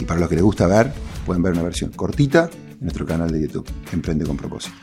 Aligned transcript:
Y 0.00 0.06
para 0.06 0.18
los 0.18 0.30
que 0.30 0.34
les 0.34 0.44
gusta 0.44 0.66
ver, 0.66 0.90
pueden 1.26 1.42
ver 1.42 1.52
una 1.52 1.62
versión 1.62 1.90
cortita 1.90 2.48
en 2.72 2.80
nuestro 2.80 3.04
canal 3.04 3.30
de 3.30 3.42
YouTube, 3.42 3.66
Emprende 3.92 4.24
con 4.24 4.34
propósito. 4.34 4.74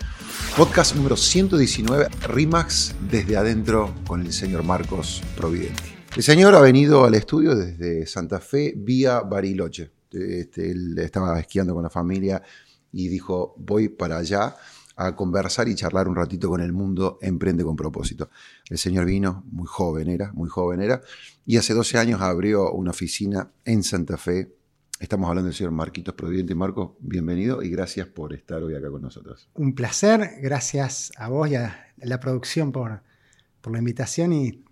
Podcast 0.56 0.96
número 0.96 1.18
119, 1.18 2.08
RIMAX 2.28 2.94
desde 3.10 3.36
adentro 3.36 3.96
con 4.06 4.22
el 4.22 4.32
señor 4.32 4.64
Marcos 4.64 5.24
Providenti. 5.36 5.96
El 6.16 6.22
señor 6.22 6.54
ha 6.54 6.62
venido 6.62 7.04
al 7.04 7.16
estudio 7.16 7.56
desde 7.56 8.06
Santa 8.06 8.40
Fe 8.40 8.76
vía 8.78 9.22
Bariloche. 9.22 9.90
Este, 10.12 10.70
él 10.70 10.96
estaba 11.00 11.40
esquiando 11.40 11.74
con 11.74 11.82
la 11.82 11.90
familia 11.90 12.44
y 12.92 13.08
dijo, 13.08 13.56
voy 13.58 13.90
para 13.90 14.18
allá 14.18 14.56
a 14.98 15.16
conversar 15.16 15.68
y 15.68 15.74
charlar 15.74 16.08
un 16.08 16.16
ratito 16.16 16.48
con 16.48 16.62
el 16.62 16.74
mundo 16.74 17.18
Emprende 17.24 17.64
con 17.64 17.76
propósito. 17.76 18.30
El 18.70 18.78
señor 18.78 19.06
vino, 19.06 19.44
muy 19.52 19.68
joven 19.68 20.10
era, 20.10 20.32
muy 20.34 20.50
joven 20.50 20.82
era, 20.82 21.02
y 21.44 21.58
hace 21.58 21.74
12 21.74 21.98
años 21.98 22.22
abrió 22.22 22.72
una 22.72 22.92
oficina 22.92 23.52
en 23.66 23.82
Santa 23.82 24.18
Fe 24.18 24.57
Estamos 25.00 25.30
hablando 25.30 25.48
del 25.48 25.56
señor 25.56 25.74
Marquitos 25.74 26.16
Providente. 26.16 26.56
Marco, 26.56 26.98
bienvenido 27.00 27.62
y 27.62 27.70
gracias 27.70 28.08
por 28.08 28.34
estar 28.34 28.64
hoy 28.64 28.74
acá 28.74 28.90
con 28.90 29.04
nosotros. 29.04 29.48
Un 29.54 29.76
placer, 29.76 30.38
gracias 30.42 31.12
a 31.18 31.30
vos 31.30 31.48
y 31.50 31.56
a 31.56 31.94
la 31.98 32.20
producción 32.20 32.72
por, 32.72 33.04
por 33.62 33.74
la 33.74 33.78
invitación 33.78 34.34
y 34.34 34.64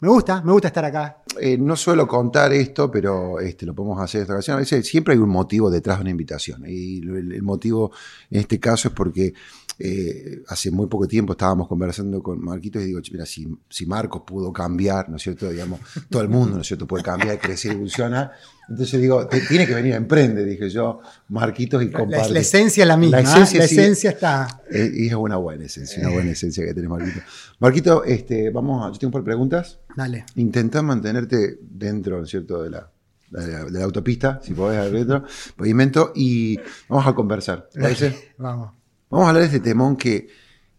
me 0.00 0.08
gusta, 0.08 0.42
me 0.42 0.52
gusta 0.52 0.68
estar 0.68 0.84
acá. 0.84 1.22
Eh, 1.40 1.56
no 1.56 1.76
suelo 1.76 2.06
contar 2.06 2.52
esto, 2.52 2.90
pero 2.90 3.40
este, 3.40 3.64
lo 3.64 3.74
podemos 3.74 4.00
hacer 4.02 4.22
esta 4.22 4.34
ocasión. 4.34 4.56
A 4.56 4.60
veces 4.60 4.86
siempre 4.86 5.14
hay 5.14 5.20
un 5.20 5.30
motivo 5.30 5.70
detrás 5.70 5.96
de 5.96 6.02
una 6.02 6.10
invitación 6.10 6.64
y 6.66 6.98
el 6.98 7.42
motivo 7.42 7.90
en 8.30 8.40
este 8.40 8.60
caso 8.60 8.88
es 8.88 8.94
porque 8.94 9.32
eh, 9.78 10.42
hace 10.48 10.70
muy 10.70 10.88
poco 10.88 11.08
tiempo 11.08 11.32
estábamos 11.32 11.66
conversando 11.66 12.22
con 12.22 12.38
Marquitos 12.44 12.82
y 12.82 12.86
digo, 12.86 13.00
mira, 13.12 13.24
si, 13.24 13.48
si 13.70 13.86
Marcos 13.86 14.22
pudo 14.26 14.52
cambiar, 14.52 15.08
¿no 15.08 15.16
es 15.16 15.22
cierto? 15.22 15.48
Digamos, 15.48 15.80
todo 16.10 16.20
el 16.20 16.28
mundo, 16.28 16.56
¿no 16.56 16.60
es 16.60 16.66
cierto? 16.66 16.86
Puede 16.86 17.02
cambiar, 17.02 17.38
crecer, 17.38 17.72
evolucionar. 17.72 18.32
Entonces 18.70 19.00
digo, 19.00 19.26
tiene 19.26 19.66
que 19.66 19.74
venir 19.74 19.94
a 19.94 19.96
emprende, 19.96 20.44
dije 20.44 20.70
yo, 20.70 21.00
Marquitos 21.28 21.82
y 21.82 21.90
comparte. 21.90 22.32
La, 22.32 22.38
esencia 22.38 22.84
es 22.84 22.88
la 22.88 22.96
misma, 22.96 23.20
la 23.20 23.28
esencia, 23.28 23.58
la 23.58 23.64
esencia 23.64 24.10
está... 24.10 24.62
Eh, 24.70 24.88
y 24.94 25.06
es 25.08 25.14
una 25.14 25.36
buena 25.38 25.64
esencia, 25.64 26.00
una 26.02 26.10
buena 26.10 26.30
esencia 26.30 26.64
que 26.64 26.72
tenés, 26.72 26.88
Marquito. 26.88 27.20
Marquito, 27.58 28.04
este, 28.04 28.50
vamos 28.50 28.86
a, 28.86 28.92
yo 28.92 28.98
tengo 28.98 29.08
un 29.08 29.12
par 29.12 29.22
de 29.22 29.24
preguntas. 29.24 29.80
Dale. 29.96 30.24
Intenta 30.36 30.82
mantenerte 30.82 31.58
dentro, 31.60 32.18
¿no 32.18 32.24
es 32.24 32.30
cierto?, 32.30 32.62
de 32.62 32.70
la, 32.70 32.88
de 33.30 33.70
la, 33.72 33.82
autopista, 33.82 34.40
si 34.40 34.54
podés, 34.54 34.78
adentro, 34.78 35.24
pavimento, 35.56 36.12
y 36.14 36.56
vamos 36.88 37.08
a 37.08 37.12
conversar. 37.12 37.68
¿Te 37.72 37.80
parece? 37.80 38.34
vamos. 38.38 38.70
Vamos 39.10 39.26
a 39.26 39.28
hablar 39.30 39.40
de 39.40 39.46
este 39.56 39.60
temón 39.60 39.96
que, 39.96 40.28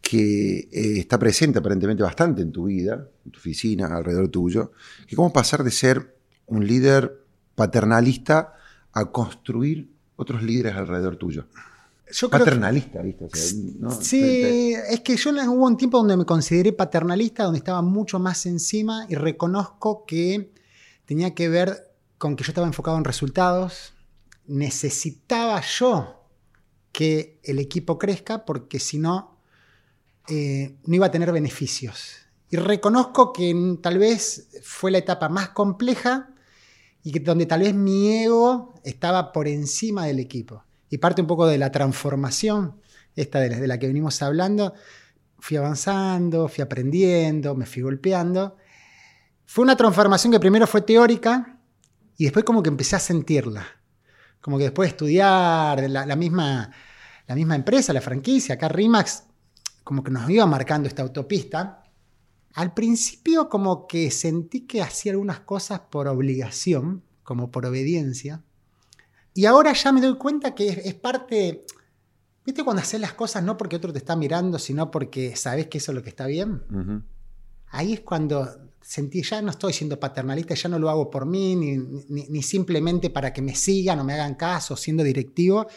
que 0.02 0.60
eh, 0.72 1.00
está 1.00 1.20
presente 1.20 1.60
aparentemente 1.60 2.04
bastante 2.04 2.42
en 2.42 2.54
tu 2.54 2.68
vida, 2.68 3.06
en 3.26 3.32
tu 3.32 3.40
oficina, 3.40 3.88
alrededor 3.88 4.30
tuyo, 4.30 4.72
que 5.06 5.18
cómo 5.18 5.34
pasar 5.34 5.66
de 5.66 5.72
ser 5.72 6.16
un 6.46 6.66
líder 6.66 7.21
paternalista 7.56 8.54
a 8.94 9.06
construir 9.12 9.92
otros 10.16 10.44
líderes 10.44 10.76
alrededor 10.76 11.16
tuyo. 11.16 11.46
paternalista, 12.30 13.02
¿viste? 13.02 13.30
Sí, 14.02 14.74
es 14.74 15.00
que 15.02 15.16
yo 15.16 15.32
hubo 15.32 15.66
un 15.66 15.78
tiempo 15.78 15.98
donde 15.98 16.18
me 16.18 16.26
consideré 16.26 16.74
paternalista, 16.74 17.44
donde 17.44 17.60
estaba 17.60 17.82
mucho 17.82 18.20
más 18.20 18.46
encima 18.46 19.06
y 19.10 19.16
reconozco 19.16 20.06
que 20.06 20.54
tenía 21.06 21.34
que 21.34 21.50
ver 21.50 21.92
con 22.18 22.36
que 22.36 22.44
yo 22.44 22.52
estaba 22.52 22.68
enfocado 22.68 22.98
en 22.98 23.04
resultados, 23.04 23.94
necesitaba 24.46 25.62
yo 25.62 26.22
que 26.92 27.40
el 27.44 27.60
equipo 27.60 27.98
crezca 27.98 28.46
porque 28.46 28.80
si 28.80 29.00
no, 29.00 29.38
eh, 30.28 30.76
no 30.86 30.96
iba 30.96 31.08
a 31.08 31.12
tener 31.12 31.32
beneficios. 31.32 32.18
Y 32.50 32.58
reconozco 32.58 33.32
que 33.32 33.78
tal 33.82 33.98
vez 33.98 34.50
fue 34.62 34.92
la 34.92 34.98
etapa 34.98 35.30
más 35.30 35.50
compleja 35.50 36.31
y 37.04 37.18
donde 37.20 37.46
tal 37.46 37.62
vez 37.62 37.74
mi 37.74 38.24
ego 38.24 38.74
estaba 38.84 39.32
por 39.32 39.48
encima 39.48 40.06
del 40.06 40.20
equipo. 40.20 40.64
Y 40.90 40.98
parte 40.98 41.22
un 41.22 41.28
poco 41.28 41.48
de 41.48 41.58
la 41.58 41.72
transformación, 41.72 42.82
esta 43.16 43.40
de 43.40 43.68
la 43.68 43.80
que 43.80 43.88
venimos 43.88 44.22
hablando, 44.22 44.74
fui 45.40 45.58
avanzando, 45.58 46.48
fui 46.48 46.62
aprendiendo, 46.62 47.56
me 47.56 47.66
fui 47.66 47.82
golpeando. 47.82 48.58
Fue 49.46 49.64
una 49.64 49.76
transformación 49.76 50.32
que 50.32 50.40
primero 50.40 50.68
fue 50.68 50.82
teórica 50.82 51.60
y 52.18 52.26
después 52.26 52.46
como 52.46 52.62
que 52.62 52.70
empecé 52.70 52.96
a 52.96 53.00
sentirla 53.00 53.66
como 54.42 54.58
que 54.58 54.66
después 54.66 54.88
de 54.88 54.92
estudiar 54.92 55.90
la, 55.90 56.16
misma, 56.16 56.72
la 57.28 57.36
misma 57.36 57.56
empresa, 57.56 57.94
la 57.94 58.02
franquicia, 58.02 58.56
acá 58.56 58.68
Rimax, 58.68 59.24
como 59.84 60.04
que 60.04 60.12
nos 60.12 60.30
iba 60.30 60.46
marcando 60.46 60.90
esta 60.90 61.04
autopista. 61.04 61.81
Al 62.54 62.74
principio 62.74 63.50
como 63.50 63.88
que 63.88 64.12
sentí 64.12 64.62
que 64.62 64.82
hacía 64.82 65.14
algunas 65.14 65.42
cosas 65.42 65.82
por 65.92 66.08
obligación, 66.08 67.04
como 67.24 67.52
por 67.52 67.66
obediencia. 67.66 68.44
Y 69.34 69.46
ahora 69.46 69.74
ya 69.74 69.92
me 69.92 70.02
doy 70.02 70.18
cuenta 70.18 70.54
que 70.54 70.68
es, 70.68 70.94
parte, 70.96 71.66
¿viste 72.46 72.64
cuando 72.64 72.82
haces 72.82 73.00
las 73.00 73.14
cosas 73.14 73.44
no 73.44 73.56
porque 73.56 73.78
otro 73.78 73.94
te 73.94 74.00
está 74.00 74.16
mirando, 74.16 74.60
sino 74.60 74.92
porque 74.92 75.36
sabes 75.36 75.68
que 75.68 75.78
eso 75.78 75.92
es 75.92 75.96
lo 75.96 76.04
que 76.04 76.10
está 76.10 76.26
bien? 76.26 76.62
Ahí 77.70 77.94
es 77.94 78.02
cuando 78.02 78.50
sentí, 78.82 79.22
ya 79.24 79.42
no 79.42 79.52
estoy 79.52 79.72
siendo 79.72 79.98
paternalista, 79.98 80.54
ya 80.54 80.68
no 80.68 80.78
lo 80.78 80.90
hago 80.90 81.10
por 81.10 81.26
mí, 81.26 81.56
ni, 81.56 82.44
simplemente 82.44 83.10
para 83.10 83.32
que 83.32 83.42
me 83.42 83.56
sigan 83.56 84.00
o 84.00 84.04
me 84.04 84.14
hagan 84.14 84.36
caso, 84.36 84.76
siendo 84.76 85.04
directivo. 85.04 85.68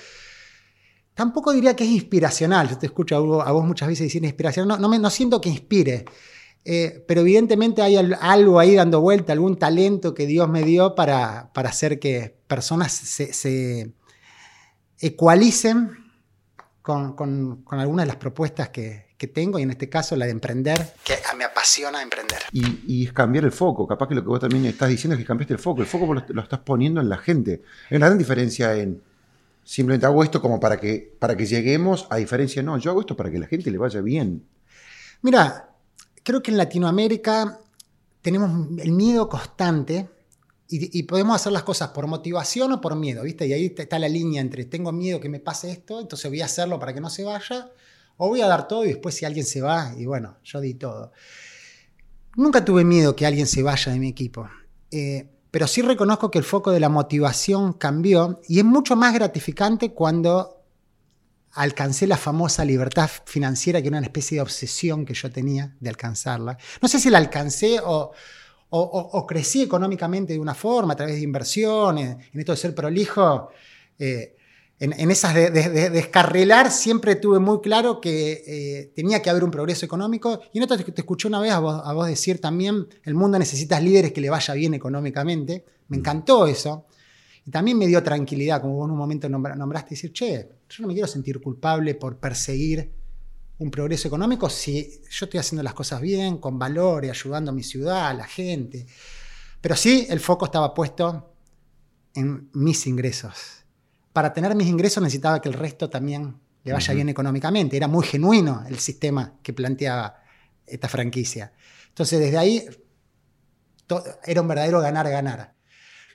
Tampoco 1.14 1.52
diría 1.52 1.76
que 1.76 1.84
es 1.84 1.90
inspiracional. 1.90 2.68
Yo 2.68 2.78
te 2.78 2.86
escucho 2.86 3.14
a 3.42 3.52
vos, 3.52 3.64
muchas 3.64 3.86
veces 3.86 4.04
diciendo 4.04 4.26
inspiracional. 4.26 4.80
No, 4.80 4.88
no, 4.88 4.98
no 4.98 5.10
siento 5.10 5.40
que 5.40 5.48
inspire. 5.48 6.04
Eh, 6.64 7.04
pero 7.06 7.20
evidentemente 7.20 7.82
hay 7.82 7.96
algo 7.96 8.58
ahí 8.58 8.74
dando 8.74 9.00
vuelta, 9.00 9.32
algún 9.32 9.58
talento 9.58 10.14
que 10.14 10.26
Dios 10.26 10.48
me 10.48 10.62
dio 10.62 10.94
para, 10.94 11.52
para 11.52 11.68
hacer 11.68 11.98
que 11.98 12.34
personas 12.46 12.92
se, 12.92 13.32
se 13.34 13.92
ecualicen 14.98 15.90
con, 16.80 17.14
con, 17.14 17.62
con 17.64 17.80
algunas 17.80 18.04
de 18.04 18.08
las 18.08 18.16
propuestas 18.16 18.70
que, 18.70 19.04
que 19.16 19.28
tengo, 19.28 19.58
y 19.58 19.62
en 19.62 19.70
este 19.70 19.88
caso 19.88 20.16
la 20.16 20.26
de 20.26 20.32
emprender, 20.32 20.94
que 21.04 21.14
me 21.36 21.44
apasiona 21.44 22.02
emprender. 22.02 22.38
Y, 22.52 23.04
es 23.04 23.12
cambiar 23.12 23.44
el 23.44 23.52
foco. 23.52 23.86
Capaz 23.86 24.08
que 24.08 24.14
lo 24.14 24.22
que 24.22 24.28
vos 24.28 24.40
también 24.40 24.64
estás 24.66 24.88
diciendo 24.88 25.14
es 25.14 25.20
que 25.20 25.26
cambiaste 25.26 25.54
el 25.54 25.60
foco. 25.60 25.80
El 25.80 25.86
foco 25.86 26.12
lo, 26.12 26.42
estás 26.42 26.60
poniendo 26.60 27.00
en 27.00 27.08
la 27.08 27.18
gente. 27.18 27.62
Hay 27.90 27.96
una 27.96 28.06
gran 28.06 28.18
diferencia 28.18 28.74
en 28.74 29.02
simplemente 29.62 30.04
hago 30.04 30.22
esto 30.22 30.42
como 30.42 30.60
para 30.60 30.78
que, 30.78 31.14
para 31.18 31.36
que 31.36 31.46
lleguemos, 31.46 32.06
a 32.10 32.16
diferencia, 32.16 32.62
no, 32.62 32.76
yo 32.76 32.90
hago 32.90 33.00
esto 33.00 33.16
para 33.16 33.30
que 33.30 33.38
la 33.38 33.46
gente 33.46 33.70
le 33.70 33.78
vaya 33.78 34.00
bien. 34.00 34.46
Mira, 35.22 35.73
creo 36.24 36.42
que 36.42 36.50
en 36.50 36.56
Latinoamérica 36.56 37.60
tenemos 38.20 38.80
el 38.80 38.90
miedo 38.90 39.28
constante 39.28 40.08
y, 40.66 41.04
podemos 41.04 41.36
hacer 41.36 41.52
las 41.52 41.62
cosas 41.62 41.90
por 41.90 42.08
motivación 42.08 42.72
o 42.72 42.80
por 42.80 42.96
miedo, 42.96 43.22
¿viste? 43.22 43.46
Y 43.46 43.52
ahí 43.52 43.72
está 43.76 43.96
la 43.98 44.08
línea 44.08 44.40
entre 44.40 44.64
tengo 44.64 44.90
miedo 44.90 45.20
que 45.20 45.28
me 45.28 45.38
pase 45.38 45.70
esto, 45.70 46.00
entonces 46.00 46.28
voy 46.28 46.40
a 46.40 46.46
hacerlo 46.46 46.80
para 46.80 46.92
que 46.92 47.00
no 47.00 47.10
se 47.10 47.22
vaya, 47.22 47.70
o 48.16 48.28
voy 48.28 48.40
a 48.40 48.48
dar 48.48 48.66
todo 48.66 48.84
y 48.84 48.88
después 48.88 49.14
si 49.14 49.24
alguien 49.24 49.44
se 49.44 49.60
va, 49.60 49.92
y 49.96 50.06
bueno, 50.06 50.38
yo 50.42 50.60
di 50.60 50.74
todo. 50.74 51.12
Nunca 52.36 52.64
tuve 52.64 52.82
miedo 52.82 53.14
que 53.14 53.24
alguien 53.24 53.46
se 53.46 53.62
vaya 53.62 53.92
de 53.92 54.00
mi 54.00 54.08
equipo. 54.08 54.48
Eh, 54.90 55.28
pero 55.52 55.68
sí 55.68 55.82
reconozco 55.82 56.32
que 56.32 56.38
el 56.38 56.44
foco 56.44 56.72
de 56.72 56.80
la 56.80 56.88
motivación 56.88 57.74
cambió 57.74 58.40
y 58.48 58.58
es 58.58 58.64
mucho 58.64 58.96
más 58.96 59.14
gratificante 59.14 59.92
cuando 59.92 60.63
alcancé 61.54 62.06
la 62.06 62.16
famosa 62.16 62.64
libertad 62.64 63.10
financiera, 63.24 63.80
que 63.80 63.88
era 63.88 63.98
una 63.98 64.06
especie 64.06 64.36
de 64.36 64.42
obsesión 64.42 65.04
que 65.04 65.14
yo 65.14 65.30
tenía 65.30 65.74
de 65.80 65.88
alcanzarla. 65.88 66.58
No 66.82 66.88
sé 66.88 66.98
si 66.98 67.10
la 67.10 67.18
alcancé 67.18 67.78
o, 67.82 68.12
crecí 69.26 69.62
económicamente 69.62 70.32
de 70.32 70.38
una 70.38 70.54
forma, 70.54 70.94
a 70.94 70.96
través 70.96 71.14
de 71.16 71.22
inversiones, 71.22 72.16
en 72.32 72.40
esto 72.40 72.52
de 72.52 72.58
ser 72.58 72.74
prolijo. 72.74 73.50
Eh, 73.98 74.36
en, 74.80 75.10
esas 75.10 75.34
de, 75.34 75.50
descarrilar 75.90 76.70
siempre 76.70 77.14
tuve 77.14 77.38
muy 77.38 77.60
claro 77.60 78.00
que 78.00 78.42
eh, 78.46 78.92
tenía 78.94 79.22
que 79.22 79.30
haber 79.30 79.44
un 79.44 79.50
progreso 79.50 79.86
económico. 79.86 80.40
Y 80.52 80.58
no 80.58 80.66
te, 80.66 80.76
te 80.76 81.00
escuché 81.00 81.28
una 81.28 81.40
vez 81.40 81.52
a 81.52 81.60
vos, 81.60 82.06
decir 82.08 82.40
también, 82.40 82.88
el 83.04 83.14
mundo 83.14 83.38
necesita 83.38 83.80
líderes 83.80 84.12
que 84.12 84.20
le 84.20 84.30
vaya 84.30 84.52
bien 84.54 84.74
económicamente. 84.74 85.64
Me 85.88 85.98
encantó 85.98 86.46
eso. 86.46 86.86
Y 87.46 87.50
también 87.50 87.76
me 87.76 87.86
dio 87.86 88.02
tranquilidad, 88.02 88.60
como 88.60 88.74
vos 88.74 88.86
en 88.86 88.92
un 88.92 88.98
momento 88.98 89.28
nombraste, 89.28 89.90
decir, 89.90 90.12
che, 90.12 90.48
yo 90.68 90.82
no 90.82 90.88
me 90.88 90.94
quiero 90.94 91.06
sentir 91.06 91.40
culpable 91.40 91.94
por 91.94 92.18
perseguir 92.18 92.90
un 93.58 93.70
progreso 93.70 94.08
económico 94.08 94.48
si 94.48 95.00
yo 95.10 95.26
estoy 95.26 95.38
haciendo 95.38 95.62
las 95.62 95.74
cosas 95.74 96.00
bien, 96.00 96.38
con 96.38 96.58
valor 96.58 97.04
y 97.04 97.10
ayudando 97.10 97.50
a 97.50 97.54
mi 97.54 97.62
ciudad, 97.62 98.08
a 98.08 98.14
la 98.14 98.26
gente. 98.26 98.86
Pero 99.60 99.76
sí, 99.76 100.06
el 100.08 100.20
foco 100.20 100.46
estaba 100.46 100.72
puesto 100.72 101.34
en 102.14 102.48
mis 102.52 102.86
ingresos 102.86 103.64
para 104.14 104.32
tener 104.32 104.54
mis 104.54 104.68
ingresos 104.68 105.02
necesitaba 105.02 105.42
que 105.42 105.48
el 105.48 105.54
resto 105.54 105.90
también 105.90 106.40
le 106.62 106.72
vaya 106.72 106.94
bien 106.94 107.08
económicamente. 107.08 107.76
Era 107.76 107.88
muy 107.88 108.06
genuino 108.06 108.64
el 108.68 108.78
sistema 108.78 109.34
que 109.42 109.52
planteaba 109.52 110.22
esta 110.64 110.88
franquicia. 110.88 111.52
Entonces, 111.88 112.20
desde 112.20 112.38
ahí 112.38 112.64
era 114.24 114.40
un 114.40 114.46
verdadero 114.46 114.80
ganar-ganar. 114.80 115.53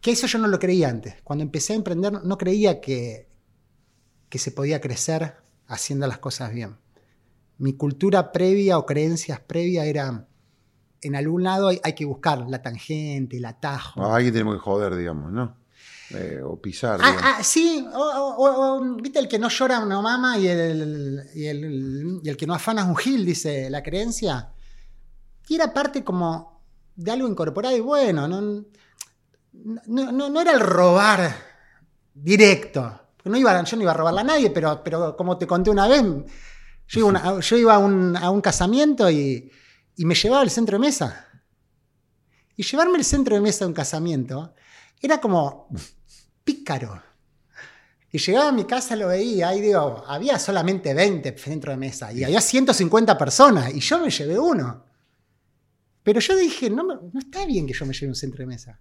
Que 0.02 0.12
eso 0.12 0.28
yo 0.28 0.40
no 0.40 0.48
lo 0.48 0.60
creía 0.60 0.90
antes. 0.90 1.16
Cuando 1.24 1.44
empecé 1.44 1.74
a 1.74 1.78
emprender, 1.78 2.24
no 2.24 2.38
creía 2.38 2.80
que, 2.80 3.30
que 4.30 4.40
se 4.40 4.52
podía 4.52 4.80
crecer 4.80 5.36
haciendo 5.68 6.08
las 6.08 6.20
cosas 6.20 6.54
bien. 6.54 6.78
Mi 7.58 7.74
cultura 7.74 8.32
previa 8.32 8.78
o 8.78 8.86
creencias 8.86 9.40
previas 9.40 9.86
era, 9.86 10.28
en 11.02 11.16
algún 11.16 11.44
lado 11.44 11.68
hay, 11.68 11.94
que 11.94 12.06
buscar 12.06 12.46
la 12.50 12.62
tangente, 12.62 13.38
el 13.38 13.46
atajo. 13.46 14.02
Ah, 14.02 14.16
alguien 14.16 14.34
tiene 14.34 14.52
que 14.52 14.60
joder, 14.60 14.96
digamos, 14.96 15.32
¿no? 15.32 15.58
Eh, 16.12 16.42
o 16.44 16.60
pisar. 16.60 17.00
Ah, 17.04 17.18
ah, 17.22 17.44
sí, 17.44 17.86
o, 17.94 18.96
viste 19.00 19.20
el 19.20 19.28
que 19.28 19.38
no 19.38 19.50
llora 19.50 19.80
una 19.80 20.02
mama 20.02 20.40
y 20.40 20.48
el, 20.48 21.24
y 21.36 21.46
el, 21.46 22.36
que 22.38 22.48
no 22.48 22.56
afana 22.56 22.82
es 22.82 22.88
un 22.88 22.96
gil, 22.96 23.26
dice 23.26 23.70
la 23.70 23.84
creencia. 23.84 24.50
Y 25.48 25.56
era 25.56 25.72
parte 25.72 26.04
como 26.04 26.64
de 26.96 27.12
algo 27.12 27.28
incorporado 27.28 27.76
y 27.78 27.82
bueno, 27.82 28.28
no, 28.28 28.66
no, 29.64 30.42
era 30.42 30.52
el 30.52 30.60
robar 30.60 31.34
directo. 32.14 33.00
No 33.26 33.38
iba, 33.38 33.64
yo 33.64 33.78
no 33.78 33.84
iba 33.84 33.92
a 33.92 33.96
robarla 33.96 34.22
a 34.22 34.24
nadie, 34.24 34.50
pero, 34.50 34.82
pero 34.84 35.16
como 35.16 35.38
te 35.38 35.46
conté 35.46 35.70
una 35.70 35.88
vez, 35.88 36.04
yo 36.88 37.10
iba, 37.58 37.76
a, 37.76 37.80
un, 37.80 38.18
a, 38.18 38.30
un, 38.32 38.42
casamiento 38.42 39.10
y, 39.12 39.52
y 39.98 40.06
me 40.06 40.16
llevaba 40.16 40.42
el 40.44 40.50
centro 40.50 40.78
de 40.78 40.82
mesa. 40.82 41.28
Y 42.56 42.64
llevarme 42.64 42.98
el 42.98 43.06
centro 43.06 43.36
de 43.36 43.42
mesa 43.42 43.66
de 43.66 43.70
un 43.70 43.74
casamiento 43.74 44.54
era 45.02 45.22
como 45.22 45.70
pícaro. 46.44 47.02
Y 48.12 48.18
llegaba 48.18 48.50
a 48.50 48.52
mi 48.52 48.66
casa, 48.66 48.96
lo 48.96 49.08
veía 49.08 49.54
y 49.54 49.62
digo, 49.62 50.04
había 50.08 50.40
solamente 50.40 50.94
20 50.94 51.38
centros 51.38 51.74
de 51.74 51.78
mesa 51.78 52.12
y 52.12 52.24
había 52.24 52.42
150 52.42 53.18
personas 53.18 53.74
y 53.74 53.80
yo 53.80 54.00
me 54.00 54.10
llevé 54.10 54.40
uno. 54.40 54.84
Pero 56.02 56.20
yo 56.20 56.36
dije, 56.36 56.72
no, 56.72 56.84
no 56.84 57.20
está 57.20 57.46
bien 57.46 57.68
que 57.68 57.74
yo 57.74 57.86
me 57.86 57.94
lleve 57.94 58.08
un 58.08 58.16
centro 58.16 58.40
de 58.40 58.48
mesa. 58.48 58.80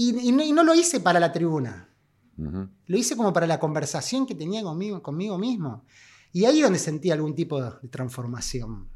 Y, 0.00 0.30
no, 0.30 0.62
lo 0.62 0.74
hice 0.76 1.00
para 1.00 1.18
la 1.18 1.32
tribuna. 1.32 1.88
Lo 2.36 2.96
hice 2.96 3.16
como 3.16 3.32
para 3.32 3.48
la 3.48 3.58
conversación 3.58 4.26
que 4.26 4.36
tenía 4.36 4.62
conmigo, 4.62 5.02
conmigo 5.02 5.36
mismo. 5.38 5.84
Y 6.32 6.44
ahí 6.44 6.58
es 6.58 6.62
donde 6.62 6.78
sentí 6.78 7.10
algún 7.10 7.34
tipo 7.34 7.60
de 7.60 7.88
transformación 7.88 8.86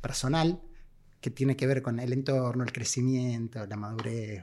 personal 0.00 0.58
que 1.20 1.28
tiene 1.28 1.56
que 1.56 1.66
ver 1.66 1.82
con 1.82 2.00
el 2.00 2.14
entorno, 2.14 2.64
el 2.64 2.72
crecimiento, 2.72 3.66
la 3.66 3.76
madurez 3.76 4.42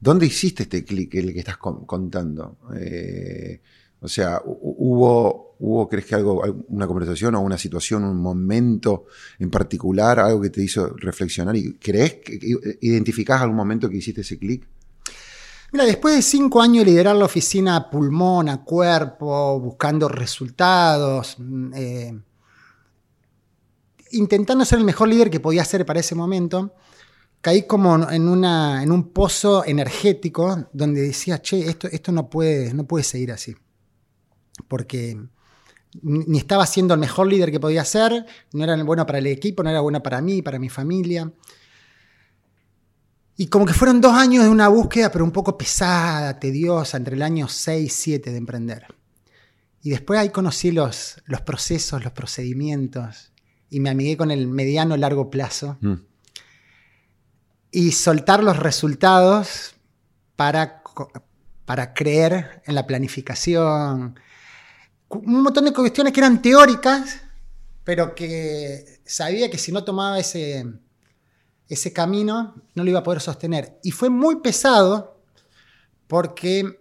¿Dónde 0.00 0.26
hiciste 0.26 0.64
este 0.64 0.84
clic, 0.84 1.14
el 1.14 1.32
que 1.34 1.38
estás 1.38 1.58
contando? 1.58 2.58
Eh, 2.74 3.60
o 4.00 4.08
sea, 4.08 4.42
¿hubo, 4.44 5.54
hubo, 5.60 5.88
crees 5.88 6.06
que 6.06 6.16
algo, 6.16 6.42
una 6.66 6.88
conversación 6.88 7.36
o 7.36 7.40
una 7.42 7.58
situación, 7.58 8.02
un 8.02 8.16
momento 8.16 9.06
en 9.38 9.50
particular, 9.50 10.18
algo 10.18 10.40
que 10.40 10.50
te 10.50 10.64
hizo 10.64 10.88
reflexionar? 10.96 11.54
¿Y 11.54 11.74
crees 11.74 12.14
que 12.14 12.40
identificás 12.80 13.40
algún 13.40 13.56
momento 13.56 13.88
que 13.88 13.98
hiciste 13.98 14.22
ese 14.22 14.36
clic? 14.36 14.66
Mira, 15.72 15.84
después 15.84 16.16
de 16.16 16.22
cinco 16.22 16.60
años 16.60 16.84
de 16.84 16.90
liderar 16.90 17.14
la 17.14 17.26
oficina 17.26 17.90
pulmón, 17.90 18.48
a 18.48 18.64
cuerpo, 18.64 19.60
buscando 19.60 20.08
resultados, 20.08 21.36
mm, 21.38 21.72
eh, 21.74 22.20
intentando 24.12 24.64
ser 24.64 24.80
el 24.80 24.84
mejor 24.84 25.08
líder 25.08 25.30
que 25.30 25.38
podía 25.38 25.64
ser 25.64 25.86
para 25.86 26.00
ese 26.00 26.16
momento, 26.16 26.74
caí 27.40 27.66
como 27.66 28.10
en 28.10 28.28
un 28.28 29.12
pozo 29.12 29.64
energético 29.64 30.68
donde 30.72 31.02
decía, 31.02 31.40
che, 31.40 31.60
esto, 31.68 31.88
esto 31.90 32.10
no, 32.12 32.28
puede, 32.28 32.74
no 32.74 32.84
puede 32.84 33.04
seguir 33.04 33.30
así. 33.32 33.54
Porque 34.68 35.16
ni 36.02 36.38
estaba 36.38 36.66
siendo 36.66 36.94
el 36.94 37.00
mejor 37.00 37.28
líder 37.28 37.50
que 37.50 37.60
podía 37.60 37.84
ser, 37.84 38.26
no 38.52 38.64
era 38.64 38.82
bueno 38.82 39.06
para 39.06 39.18
el 39.18 39.26
equipo, 39.28 39.62
no 39.62 39.70
era 39.70 39.80
bueno 39.80 40.02
para 40.02 40.20
mí, 40.20 40.42
para 40.42 40.58
mi 40.58 40.68
familia. 40.68 41.32
Y 43.40 43.46
como 43.46 43.64
que 43.64 43.72
fueron 43.72 44.00
dos 44.00 44.12
años 44.12 44.44
de 44.44 44.50
una 44.50 44.68
búsqueda, 44.68 45.10
pero 45.10 45.24
un 45.24 45.30
poco 45.30 45.56
pesada, 45.56 46.38
tediosa, 46.38 46.98
entre 46.98 47.16
el 47.16 47.22
año 47.22 47.48
6 47.48 47.86
y 47.86 47.88
7 47.88 48.30
de 48.30 48.36
emprender. 48.36 48.86
Y 49.82 49.90
después 49.90 50.20
ahí 50.20 50.28
conocí 50.28 50.72
los, 50.72 51.22
los 51.24 51.40
procesos, 51.40 52.04
los 52.04 52.12
procedimientos, 52.12 53.32
y 53.70 53.80
me 53.80 53.88
amigué 53.88 54.18
con 54.18 54.30
el 54.30 54.46
mediano 54.46 54.96
largo 54.96 55.30
plazo. 55.30 55.78
Mm 55.80 56.10
y 57.70 57.92
soltar 57.92 58.42
los 58.42 58.58
resultados 58.58 59.74
para, 60.36 60.82
para 61.64 61.94
creer 61.94 62.62
en 62.66 62.74
la 62.74 62.86
planificación. 62.86 64.18
Un 65.08 65.42
montón 65.42 65.64
de 65.64 65.72
cuestiones 65.72 66.12
que 66.12 66.20
eran 66.20 66.42
teóricas, 66.42 67.20
pero 67.84 68.14
que 68.14 69.00
sabía 69.04 69.50
que 69.50 69.58
si 69.58 69.72
no 69.72 69.84
tomaba 69.84 70.18
ese, 70.18 70.66
ese 71.70 71.92
camino 71.92 72.54
no 72.74 72.84
lo 72.84 72.90
iba 72.90 72.98
a 72.98 73.04
poder 73.04 73.20
sostener. 73.20 73.78
Y 73.82 73.92
fue 73.92 74.10
muy 74.10 74.40
pesado 74.40 75.22
porque 76.06 76.78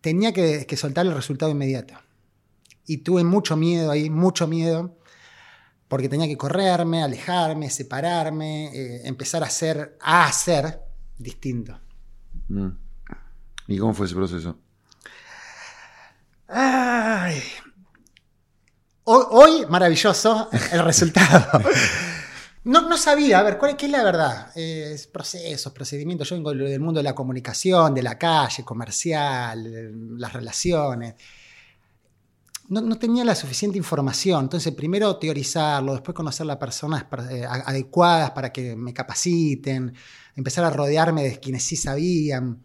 tenía 0.00 0.32
que, 0.32 0.66
que 0.66 0.76
soltar 0.76 1.06
el 1.06 1.14
resultado 1.14 1.50
inmediato. 1.50 1.94
Y 2.86 2.98
tuve 2.98 3.24
mucho 3.24 3.56
miedo 3.56 3.90
ahí, 3.90 4.10
mucho 4.10 4.46
miedo 4.46 4.96
porque 5.88 6.08
tenía 6.08 6.26
que 6.26 6.36
correrme, 6.36 7.02
alejarme, 7.02 7.70
separarme, 7.70 8.66
eh, 8.74 9.00
empezar 9.04 9.42
a 9.42 9.46
hacer, 9.46 9.96
a 10.00 10.26
hacer 10.26 10.80
distinto. 11.18 11.78
Mm. 12.48 12.68
¿Y 13.68 13.78
cómo 13.78 13.94
fue 13.94 14.06
ese 14.06 14.14
proceso? 14.14 14.58
Hoy, 19.04 19.66
maravilloso 19.68 20.48
el 20.72 20.84
resultado. 20.84 21.62
No, 22.66 22.96
sabía, 22.98 23.38
a 23.38 23.42
ver, 23.42 23.58
¿cuál, 23.58 23.76
¿qué 23.76 23.86
es 23.86 23.92
la 23.92 24.02
verdad? 24.02 24.56
Es 24.56 25.06
procesos, 25.06 25.72
procedimientos. 25.72 26.28
Yo 26.28 26.36
vengo 26.36 26.52
del 26.52 26.80
mundo 26.80 26.98
de 26.98 27.04
la 27.04 27.14
comunicación, 27.14 27.94
de 27.94 28.02
la 28.02 28.18
calle, 28.18 28.64
comercial, 28.64 30.18
las 30.18 30.32
relaciones 30.32 31.14
no, 32.68 32.98
tenía 32.98 33.24
la 33.24 33.34
suficiente 33.34 33.78
información. 33.78 34.44
Entonces, 34.44 34.74
primero 34.74 35.16
teorizarlo, 35.16 35.92
después 35.92 36.14
conocer 36.14 36.46
las 36.46 36.56
personas 36.56 37.06
eh, 37.30 37.44
adecuadas 37.46 38.32
para 38.32 38.52
que 38.52 38.74
me 38.76 38.92
capaciten, 38.92 39.94
empezar 40.34 40.64
a 40.64 40.70
rodearme 40.70 41.22
de 41.22 41.40
quienes 41.40 41.62
sí 41.62 41.76
sabían. 41.76 42.62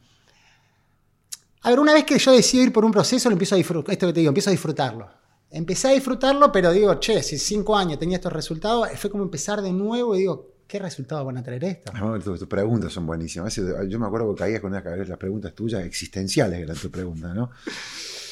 A 1.64 1.70
ver, 1.70 1.80
una 1.80 1.94
vez 1.94 2.06
que 2.06 2.18
yo 2.18 2.32
decido 2.32 2.64
ir 2.64 2.74
por 2.74 2.84
un 2.84 2.92
proceso, 2.92 3.30
lo 3.30 3.34
empiezo 3.34 3.56
a 3.56 3.58
disfrutar. 3.58 3.94
Esto 3.94 4.08
que 4.08 4.14
te 4.14 4.20
digo, 4.22 4.30
empiezo 4.30 4.50
a 4.50 4.52
disfrutarlo. 4.52 5.21
Empecé 5.52 5.90
a 5.90 5.92
disfrutarlo, 5.92 6.50
pero 6.50 6.72
digo, 6.72 6.98
che, 7.00 7.22
si 7.22 7.38
cinco 7.38 7.76
años 7.76 8.00
tenía 8.00 8.18
estos 8.18 8.32
resultados, 8.32 8.88
fue 8.96 9.10
como 9.10 9.24
empezar 9.24 9.62
de 9.62 9.74
nuevo 9.74 10.16
y 10.16 10.20
digo, 10.20 10.52
¿qué 10.66 10.80
resultados 10.80 11.26
van 11.26 11.38
a 11.38 11.44
traer 11.44 11.66
esto? 11.66 11.92
tus, 12.24 12.48
preguntas 12.48 12.94
son 12.94 13.06
buenísimas. 13.06 13.54
Yo 13.90 14.00
me 14.00 14.08
acuerdo 14.08 14.34
que 14.34 14.40
caías 14.40 14.62
con 14.62 14.72
las 14.72 15.18
preguntas 15.18 15.54
tuyas 15.54 15.84
existenciales, 15.84 16.58
eran 16.58 16.78
tus 16.78 16.90
preguntas, 16.90 17.36
¿no? 17.36 17.52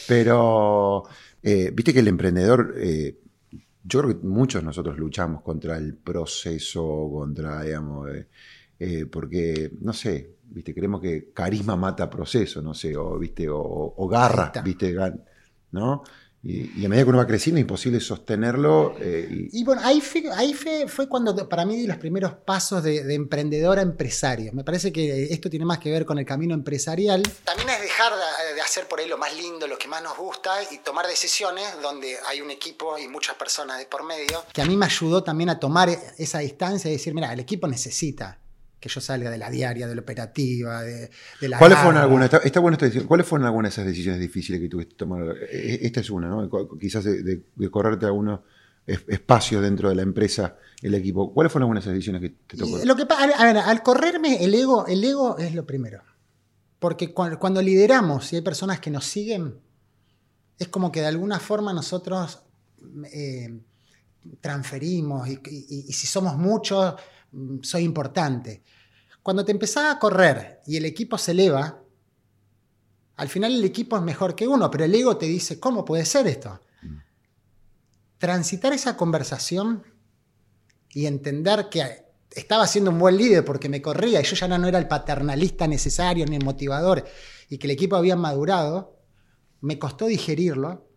Pero 0.07 1.03
eh, 1.43 1.71
viste 1.73 1.93
que 1.93 1.99
el 1.99 2.07
emprendedor, 2.07 2.73
eh, 2.77 3.19
yo 3.83 3.99
creo 3.99 4.21
que 4.21 4.25
muchos 4.25 4.63
nosotros 4.63 4.97
luchamos 4.97 5.41
contra 5.41 5.75
el 5.75 5.95
proceso, 5.95 7.09
contra, 7.11 7.63
digamos, 7.63 8.09
eh, 8.79 9.05
porque, 9.07 9.73
no 9.81 9.91
sé, 9.91 10.37
viste, 10.45 10.73
creemos 10.73 11.01
que 11.01 11.31
carisma 11.33 11.75
mata 11.75 12.09
proceso, 12.09 12.61
no 12.61 12.73
sé, 12.73 12.95
o, 12.95 13.19
viste, 13.19 13.47
o 13.49 14.07
garra, 14.07 14.53
viste, 14.63 14.95
¿no? 15.71 16.03
Y, 16.41 16.85
a 16.85 16.89
medida 16.89 17.03
que 17.03 17.09
uno 17.09 17.17
va 17.17 17.27
creciendo 17.27 17.59
es 17.59 17.63
imposible 17.63 17.99
sostenerlo. 17.99 18.95
Eh, 18.99 19.49
y... 19.51 19.63
bueno, 19.63 19.81
ahí, 19.83 19.99
fue, 19.99 20.23
ahí 20.33 20.53
fue, 20.53 21.09
cuando 21.09 21.49
para 21.49 21.65
mí 21.65 21.75
di 21.75 21.85
los 21.85 21.97
primeros 21.97 22.33
pasos 22.33 22.81
de, 22.83 23.13
emprendedor 23.13 23.77
a 23.77 23.81
empresario. 23.81 24.53
Me 24.53 24.63
parece 24.63 24.93
que 24.93 25.25
esto 25.33 25.49
tiene 25.49 25.65
más 25.65 25.79
que 25.79 25.91
ver 25.91 26.05
con 26.05 26.17
el 26.17 26.25
camino 26.25 26.53
empresarial. 26.53 27.23
También 27.43 27.69
es 27.69 27.81
dejar 27.81 28.13
de, 28.55 28.61
hacer 28.61 28.87
por 28.87 28.99
ahí 28.99 29.07
lo 29.07 29.17
más 29.17 29.35
lindo, 29.35 29.67
lo 29.67 29.77
que 29.77 29.87
más 29.87 30.01
nos 30.01 30.17
gusta 30.17 30.51
y 30.71 30.77
tomar 30.77 31.07
decisiones 31.07 31.65
donde 31.81 32.15
hay 32.27 32.41
un 32.41 32.51
equipo 32.51 32.97
y 32.97 33.07
muchas 33.07 33.35
personas 33.35 33.77
de 33.77 33.85
por 33.85 34.03
medio. 34.03 34.43
Que 34.53 34.61
a 34.61 34.65
mí 34.65 34.77
me 34.77 34.85
ayudó 34.85 35.23
también 35.23 35.49
a 35.49 35.59
tomar 35.59 35.89
esa 36.17 36.39
distancia 36.39 36.89
y 36.89 36.93
decir, 36.93 37.13
mira, 37.13 37.33
el 37.33 37.39
equipo 37.41 37.67
necesita 37.67 38.39
que 38.79 38.89
yo 38.89 39.01
salga 39.01 39.29
de 39.29 39.37
la 39.37 39.49
diaria, 39.49 39.87
de 39.87 39.95
la 39.95 40.01
operativa, 40.01 40.81
de, 40.81 41.09
la... 41.41 41.57
¿Cuáles 41.57 41.77
fueron 41.79 41.97
algunas, 41.97 42.33
está, 42.33 42.59
bueno 42.59 42.77
¿cuáles 43.07 43.27
fueron 43.27 43.45
algunas 43.45 43.75
de 43.75 43.81
esas 43.81 43.85
decisiones 43.85 44.21
difíciles 44.21 44.61
que 44.61 44.69
tuviste 44.69 44.91
que 44.91 44.97
tomar? 44.97 45.35
E, 45.51 45.79
esta 45.81 45.99
es 45.99 46.09
una, 46.09 46.27
¿no? 46.27 46.49
Quizás 46.79 47.03
de, 47.03 47.41
correrte 47.69 48.05
algunos 48.05 48.41
espacios 48.85 49.61
dentro 49.61 49.89
de 49.89 49.95
la 49.95 50.01
empresa, 50.01 50.55
el 50.81 50.95
equipo. 50.95 51.33
¿Cuáles 51.33 51.51
fueron 51.51 51.65
algunas 51.65 51.83
de 51.83 51.89
esas 51.89 51.93
decisiones 51.95 52.21
que 52.21 52.29
te 52.47 52.57
tocó? 52.57 52.83
Lo 52.83 52.95
que, 52.95 53.05
a 53.09 53.45
ver, 53.45 53.57
al 53.57 53.83
correrme, 53.83 54.43
el 54.43 54.53
ego, 54.55 54.87
el 54.87 55.03
ego 55.03 55.37
es 55.37 55.53
lo 55.53 55.65
primero. 55.65 56.01
Porque 56.79 57.13
cuando, 57.13 57.61
lideramos 57.61 58.31
y 58.31 58.37
hay 58.37 58.41
personas 58.41 58.79
que 58.79 58.89
nos 58.89 59.05
siguen, 59.05 59.59
es 60.57 60.69
como 60.69 60.91
que 60.91 61.01
de 61.01 61.07
alguna 61.07 61.39
forma 61.39 61.73
nosotros 61.73 62.39
eh, 63.11 63.61
transferimos 64.39 65.27
y, 65.27 65.91
si 65.91 66.07
somos 66.07 66.37
muchos, 66.37 66.95
soy 67.61 67.83
importante. 67.83 68.63
Cuando 69.21 69.45
te 69.45 69.51
empezás 69.51 69.95
a 69.95 69.99
correr 69.99 70.61
y 70.65 70.77
el 70.77 70.85
equipo 70.85 71.17
se 71.17 71.31
eleva, 71.31 71.81
al 73.15 73.29
final 73.29 73.53
el 73.53 73.63
equipo 73.63 73.97
es 73.97 74.01
mejor 74.01 74.35
que 74.35 74.47
uno, 74.47 74.71
pero 74.71 74.85
el 74.85 74.95
ego 74.95 75.17
te 75.17 75.25
dice, 75.25 75.59
¿cómo 75.59 75.83
puede 75.83 76.05
ser 76.05 76.27
esto? 76.27 76.59
Transitar 78.17 78.73
esa 78.73 78.97
conversación 78.97 79.83
y 80.93 81.05
entender 81.05 81.69
que 81.69 82.05
estaba 82.31 82.67
siendo 82.67 82.91
un 82.91 82.99
buen 82.99 83.17
líder 83.17 83.43
porque 83.45 83.69
me 83.69 83.81
corría 83.81 84.21
y 84.21 84.23
yo 84.23 84.35
ya 84.35 84.47
no 84.47 84.67
era 84.67 84.77
el 84.77 84.87
paternalista 84.87 85.67
necesario 85.67 86.25
ni 86.25 86.35
el 86.35 86.45
motivador 86.45 87.05
y 87.49 87.57
que 87.57 87.67
el 87.67 87.71
equipo 87.71 87.95
había 87.95 88.15
madurado, 88.15 88.99
me 89.61 89.79
costó 89.79 90.05
digerirlo 90.05 90.88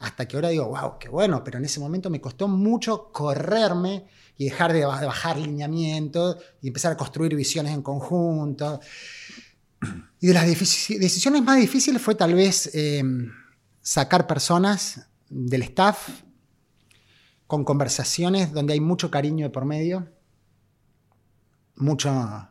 hasta 0.00 0.26
que 0.26 0.36
ahora 0.36 0.48
digo, 0.48 0.66
wow, 0.66 0.98
qué 0.98 1.08
bueno, 1.08 1.44
pero 1.44 1.58
en 1.58 1.64
ese 1.64 1.78
momento 1.78 2.10
me 2.10 2.20
costó 2.20 2.48
mucho 2.48 3.12
correrme 3.12 4.06
y 4.36 4.46
dejar 4.46 4.72
de 4.72 4.84
bajar 4.84 5.38
lineamientos 5.38 6.38
y 6.60 6.68
empezar 6.68 6.92
a 6.92 6.96
construir 6.96 7.36
visiones 7.36 7.72
en 7.72 7.82
conjunto. 7.82 8.80
Y 10.18 10.26
de 10.26 10.34
las 10.34 10.46
decisiones 10.46 11.42
más 11.42 11.58
difíciles 11.58 12.02
fue 12.02 12.14
tal 12.14 12.34
vez 12.34 12.70
eh, 12.74 13.02
sacar 13.80 14.26
personas 14.26 15.06
del 15.28 15.62
staff 15.62 16.08
con 17.46 17.64
conversaciones 17.64 18.52
donde 18.52 18.72
hay 18.72 18.80
mucho 18.80 19.10
cariño 19.10 19.46
de 19.46 19.50
por 19.50 19.64
medio 19.64 20.08
mucho. 21.80 22.48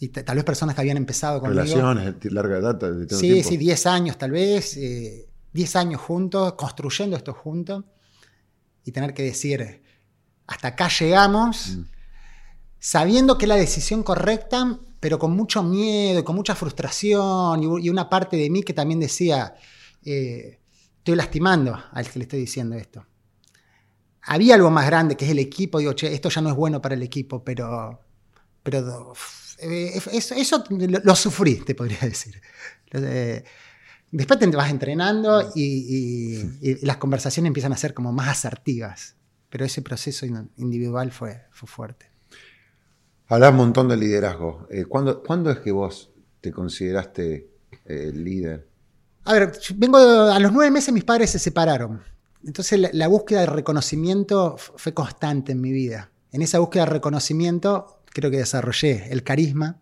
Y 0.00 0.08
tal 0.08 0.36
vez 0.36 0.44
personas 0.44 0.74
que 0.76 0.80
habían 0.80 0.96
empezado 0.96 1.40
con 1.40 1.50
Relaciones, 1.50 2.14
larga 2.30 2.60
data. 2.60 2.90
De 2.90 3.08
sí, 3.08 3.20
tiempo. 3.32 3.48
sí, 3.48 3.56
10 3.56 3.86
años 3.86 4.16
tal 4.16 4.30
vez, 4.30 4.78
10 5.52 5.74
eh, 5.74 5.78
años 5.78 6.00
juntos, 6.00 6.54
construyendo 6.54 7.16
esto 7.16 7.32
juntos, 7.34 7.84
y 8.84 8.92
tener 8.92 9.14
que 9.14 9.22
decir, 9.22 9.82
hasta 10.46 10.68
acá 10.68 10.88
llegamos, 10.88 11.76
mm. 11.76 11.82
sabiendo 12.78 13.36
que 13.36 13.44
es 13.44 13.48
la 13.48 13.56
decisión 13.56 14.02
correcta, 14.02 14.78
pero 15.00 15.18
con 15.18 15.36
mucho 15.36 15.62
miedo, 15.62 16.24
con 16.24 16.36
mucha 16.36 16.54
frustración, 16.54 17.62
y, 17.62 17.88
una 17.88 18.08
parte 18.08 18.36
de 18.36 18.50
mí 18.50 18.62
que 18.62 18.72
también 18.72 19.00
decía, 19.00 19.54
eh, 20.04 20.58
estoy 20.98 21.16
lastimando 21.16 21.78
al 21.92 22.10
que 22.10 22.18
le 22.18 22.24
estoy 22.24 22.40
diciendo 22.40 22.76
esto. 22.76 23.06
Había 24.22 24.56
algo 24.56 24.70
más 24.70 24.86
grande 24.86 25.16
que 25.16 25.24
es 25.24 25.30
el 25.30 25.38
equipo, 25.38 25.78
digo, 25.78 25.92
che, 25.94 26.12
esto 26.12 26.28
ya 26.28 26.40
no 26.40 26.50
es 26.50 26.56
bueno 26.56 26.82
para 26.82 26.94
el 26.94 27.02
equipo, 27.02 27.42
pero 27.42 28.00
pero 28.70 29.14
eh, 29.60 30.00
eso, 30.12 30.64
lo, 30.68 31.16
sufrí, 31.16 31.56
te 31.56 31.74
podría 31.74 32.00
decir. 32.00 32.40
Después 34.10 34.38
te 34.38 34.46
vas 34.48 34.70
entrenando 34.70 35.50
y, 35.54 36.42
las 36.82 36.96
conversaciones 36.96 37.48
empiezan 37.48 37.72
a 37.72 37.76
ser 37.76 37.94
como 37.94 38.12
más 38.12 38.28
asertivas. 38.28 39.16
Pero 39.50 39.64
ese 39.64 39.80
proceso 39.80 40.26
individual 40.56 41.10
fue, 41.10 41.46
fue 41.50 41.68
fuerte. 41.68 42.10
Hablas 43.28 43.50
un 43.50 43.56
montón 43.56 43.88
de 43.88 43.96
liderazgo. 43.96 44.66
Eh, 44.70 44.84
¿cuándo, 44.86 45.50
es 45.50 45.58
que 45.58 45.70
vos 45.70 46.10
te 46.40 46.50
consideraste 46.50 47.50
eh, 47.84 48.12
líder? 48.14 48.68
A 49.24 49.34
ver, 49.34 49.52
vengo 49.76 49.98
a 49.98 50.38
los 50.38 50.52
nueve 50.52 50.70
meses 50.70 50.92
mis 50.94 51.04
padres 51.04 51.30
se 51.30 51.38
separaron. 51.38 52.02
Entonces 52.44 52.94
la, 52.94 53.08
búsqueda 53.08 53.40
de 53.40 53.46
reconocimiento 53.46 54.56
fue 54.56 54.94
constante 54.94 55.52
en 55.52 55.60
mi 55.60 55.72
vida. 55.72 56.10
En 56.32 56.40
esa 56.40 56.58
búsqueda 56.58 56.84
de 56.84 56.92
reconocimiento 56.92 58.00
creo 58.06 58.30
que 58.30 58.38
desarrollé 58.38 59.08
el 59.10 59.22
carisma. 59.22 59.78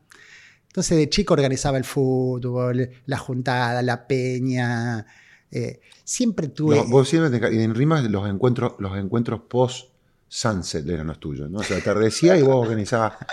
Entonces 0.76 0.98
de 0.98 1.08
chico 1.08 1.32
organizaba 1.32 1.78
el 1.78 1.84
fútbol, 1.84 2.90
la 3.06 3.16
juntada, 3.16 3.80
la 3.80 4.06
peña. 4.06 5.06
Eh, 5.50 5.80
siempre 6.04 6.48
tuve... 6.48 6.84
vos 6.86 7.08
siempre 7.08 7.64
en 7.64 7.74
rimas 7.74 8.04
los 8.04 8.28
encuentros, 8.28 8.74
los 8.78 8.94
encuentros 8.98 9.40
post 9.48 9.88
sunset 10.28 10.86
eran 10.86 11.06
los 11.06 11.18
tuyos, 11.18 11.48
¿no? 11.48 11.60
O 11.60 11.62
sea, 11.62 11.78
atardecía 11.78 12.36
y 12.36 12.42
vos 12.42 12.56
organizabas. 12.66 13.14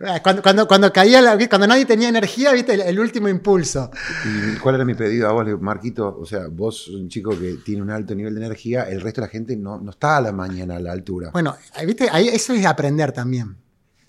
Ah, 0.00 0.20
cuando, 0.20 0.42
cuando, 0.42 0.66
cuando, 0.66 0.92
caía 0.92 1.22
cuando 1.48 1.68
nadie 1.68 1.86
tenía 1.86 2.08
energía, 2.08 2.52
viste, 2.52 2.74
el, 2.74 2.98
último 2.98 3.28
impulso. 3.28 3.90
¿Y 4.24 4.58
cuál 4.58 4.74
era 4.74 4.84
mi 4.84 4.94
pedido 4.94 5.28
a 5.28 5.32
vos, 5.32 5.46
Marquito? 5.60 6.18
O 6.20 6.26
sea, 6.26 6.48
vos 6.48 6.88
un 6.88 7.08
chico 7.08 7.30
que 7.38 7.58
tiene 7.64 7.80
un 7.80 7.90
alto 7.90 8.12
nivel 8.14 8.34
de 8.34 8.44
energía, 8.44 8.82
el 8.82 9.00
resto 9.00 9.20
de 9.20 9.28
la 9.28 9.30
gente 9.30 9.56
no, 9.56 9.78
no 9.78 9.92
está 9.92 10.16
a 10.16 10.20
la 10.20 10.32
mañana 10.32 10.76
a 10.76 10.80
la 10.80 10.90
altura. 10.90 11.30
Bueno, 11.30 11.56
viste, 11.86 12.08
ahí, 12.10 12.28
eso 12.28 12.52
es 12.52 12.66
aprender 12.66 13.12
también. 13.12 13.56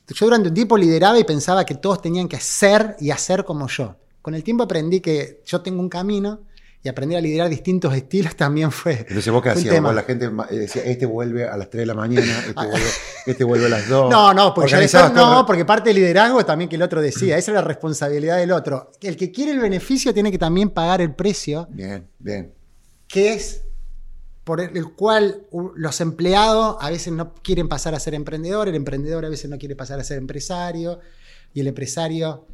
Yo 0.08 0.26
durante 0.26 0.50
un 0.50 0.56
tiempo 0.56 0.78
lideraba 0.78 1.20
y 1.20 1.24
pensaba 1.24 1.66
que 1.66 1.76
todos 1.76 2.02
tenían 2.02 2.28
que 2.28 2.40
ser 2.40 2.96
y 3.00 3.12
hacer 3.12 3.44
como 3.44 3.68
yo. 3.68 3.96
Con 4.22 4.36
el 4.36 4.44
tiempo 4.44 4.64
aprendí 4.64 5.02
que 5.02 5.42
yo 5.46 5.62
tengo 5.62 5.80
un 5.80 5.90
camino 5.90 6.42
y 6.86 6.90
aprender 6.90 7.18
a 7.18 7.22
liderar 7.22 7.50
distintos 7.50 7.96
estilos 7.96 8.36
también 8.36 8.72
fue. 8.72 9.06
Entonces 9.08 9.34
vos 9.34 9.42
qué 9.42 9.50
hacías, 9.50 9.82
la 9.82 10.04
gente 10.04 10.30
eh, 10.52 10.56
decía, 10.56 10.84
este 10.84 11.08
vuelve 11.08 11.48
a 11.48 11.58
las 11.58 11.68
3 11.72 11.82
de 11.82 11.86
la 11.88 11.96
mañana, 11.96 12.44
este, 12.48 13.32
este 13.32 13.44
vuelve, 13.44 13.66
a 13.66 13.70
las 13.70 13.90
2. 13.90 14.12
No, 14.12 14.36
no, 14.36 14.54
porque, 14.54 14.88
no, 15.16 15.46
porque 15.48 15.66
parte 15.66 15.90
del 15.90 15.96
liderazgo 15.96 16.40
es 16.40 16.46
también 16.46 16.70
que 16.70 16.76
el 16.76 16.84
otro 16.84 17.02
decía, 17.02 17.40
esa 17.40 17.52
es 17.52 17.56
la 17.56 17.62
responsabilidad 17.62 18.38
del 18.38 18.52
otro. 18.52 18.92
El 19.02 19.18
que 19.18 19.32
quiere 19.32 19.52
el 19.52 19.60
beneficio 19.60 20.14
tiene 20.14 20.32
que 20.32 20.38
también 20.38 20.70
pagar 20.70 21.02
el 21.02 21.16
precio. 21.16 21.68
Bien, 21.72 22.08
bien. 22.20 22.54
Que 23.08 23.34
es 23.34 23.65
por 24.46 24.62
el 24.62 24.94
cual 24.94 25.48
los 25.76 26.00
empleados 26.02 26.78
a 26.80 26.92
veces 26.92 27.12
no 27.12 27.34
quieren 27.34 27.68
pasar 27.68 27.96
a 27.96 28.00
ser 28.00 28.14
emprendedor, 28.14 28.70
el 28.70 28.76
emprendedor 28.76 29.26
a 29.26 29.30
veces 29.30 29.50
no 29.50 29.58
quiere 29.58 29.76
pasar 29.76 30.00
a 30.00 30.04
ser 30.04 30.20
empresario 30.20 31.00
y 31.54 31.62
el 31.62 31.68
empresario 31.68 32.46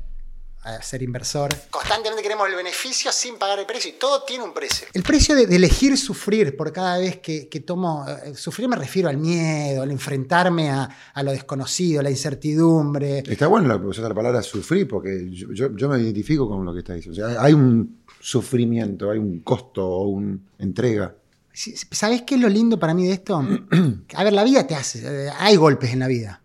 a 0.63 0.81
ser 0.81 1.01
inversor. 1.01 1.49
Constantemente 1.69 2.21
queremos 2.23 2.47
el 2.47 2.55
beneficio 2.55 3.11
sin 3.11 3.37
pagar 3.37 3.59
el 3.59 3.65
precio 3.65 3.89
y 3.89 3.93
todo 3.93 4.23
tiene 4.23 4.43
un 4.43 4.53
precio. 4.53 4.87
El 4.93 5.03
precio 5.03 5.35
de, 5.35 5.43
elegir 5.53 5.97
sufrir 5.97 6.55
por 6.55 6.71
cada 6.71 6.97
vez 6.97 7.17
que, 7.17 7.63
tomo, 7.65 8.05
eh, 8.07 8.35
sufrir 8.35 8.69
me 8.69 8.77
refiero 8.77 9.09
al 9.09 9.17
miedo, 9.17 9.81
al 9.81 9.91
enfrentarme 9.91 10.69
a, 10.69 10.87
lo 11.23 11.31
desconocido, 11.31 11.99
a 11.99 12.03
la 12.03 12.11
incertidumbre. 12.11 13.23
Está 13.27 13.47
bueno 13.47 13.67
la, 13.67 14.07
la 14.07 14.15
palabra 14.15 14.41
sufrir 14.43 14.87
porque 14.87 15.29
yo, 15.31 15.75
yo, 15.75 15.89
me 15.89 15.99
identifico 15.99 16.47
con 16.47 16.63
lo 16.63 16.71
que 16.73 16.79
está 16.79 16.93
diciendo. 16.93 17.25
O 17.25 17.29
sea, 17.29 17.43
hay 17.43 17.53
un 17.53 18.03
sufrimiento, 18.21 19.09
hay 19.09 19.17
un 19.17 19.39
costo 19.41 19.85
o 19.85 20.07
una 20.07 20.37
entrega. 20.59 21.15
¿Sabes 21.53 22.23
qué 22.23 22.35
es 22.35 22.41
lo 22.41 22.49
lindo 22.49 22.79
para 22.79 22.93
mí 22.93 23.05
de 23.05 23.13
esto? 23.13 23.39
A 24.15 24.23
ver, 24.23 24.33
la 24.33 24.43
vida 24.43 24.65
te 24.65 24.75
hace, 24.75 25.29
hay 25.29 25.55
golpes 25.55 25.91
en 25.91 25.99
la 25.99 26.07
vida. 26.07 26.41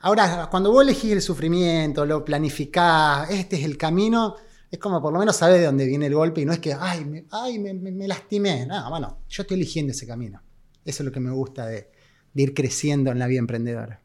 Ahora, 0.00 0.48
cuando 0.50 0.70
vos 0.70 0.82
elegís 0.82 1.12
el 1.12 1.22
sufrimiento, 1.22 2.06
lo 2.06 2.24
planificás, 2.24 3.30
este 3.30 3.56
es 3.56 3.64
el 3.64 3.76
camino, 3.76 4.36
es 4.70 4.78
como 4.78 5.02
por 5.02 5.12
lo 5.12 5.18
menos 5.18 5.36
sabes 5.36 5.58
de 5.58 5.66
dónde 5.66 5.86
viene 5.86 6.06
el 6.06 6.14
golpe 6.14 6.40
y 6.40 6.44
no 6.44 6.52
es 6.52 6.60
que, 6.60 6.72
ay, 6.72 7.04
me, 7.04 7.26
ay, 7.30 7.58
me, 7.58 8.08
lastimé. 8.08 8.66
No, 8.66 8.88
bueno, 8.90 9.22
yo 9.28 9.42
estoy 9.42 9.56
eligiendo 9.56 9.92
ese 9.92 10.06
camino. 10.06 10.42
Eso 10.84 11.02
es 11.02 11.06
lo 11.06 11.12
que 11.12 11.20
me 11.20 11.30
gusta 11.30 11.66
de 11.66 11.90
ir 12.34 12.54
creciendo 12.54 13.10
en 13.10 13.18
la 13.18 13.26
vida 13.26 13.40
emprendedora. 13.40 14.00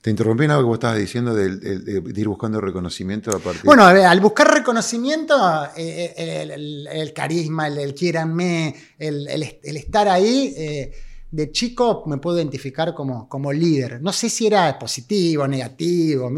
Te 0.00 0.10
interrumpí 0.10 0.44
en 0.44 0.52
algo 0.52 0.62
que 0.62 0.68
vos 0.68 0.76
estabas 0.76 0.98
diciendo 0.98 1.34
de, 1.34 2.02
ir 2.14 2.28
buscando 2.28 2.60
reconocimiento 2.60 3.34
a 3.34 3.40
partir 3.40 3.64
Bueno, 3.64 3.84
al 3.84 4.20
buscar 4.20 4.52
reconocimiento, 4.54 5.34
eh, 5.76 6.14
eh, 6.16 6.86
el, 6.92 7.12
carisma, 7.12 7.66
el, 7.66 7.78
el 7.78 7.94
quieranme, 7.94 8.76
el, 8.96 9.26
estar 9.62 10.08
ahí, 10.08 10.54
eh, 10.56 10.92
de 11.30 11.50
chico 11.50 12.04
me 12.06 12.18
puedo 12.18 12.38
identificar 12.38 12.94
como, 12.94 13.28
como 13.28 13.52
líder. 13.52 14.00
No 14.00 14.12
sé 14.12 14.30
si 14.30 14.46
era 14.46 14.78
positivo, 14.78 15.48
negativo. 15.48 16.30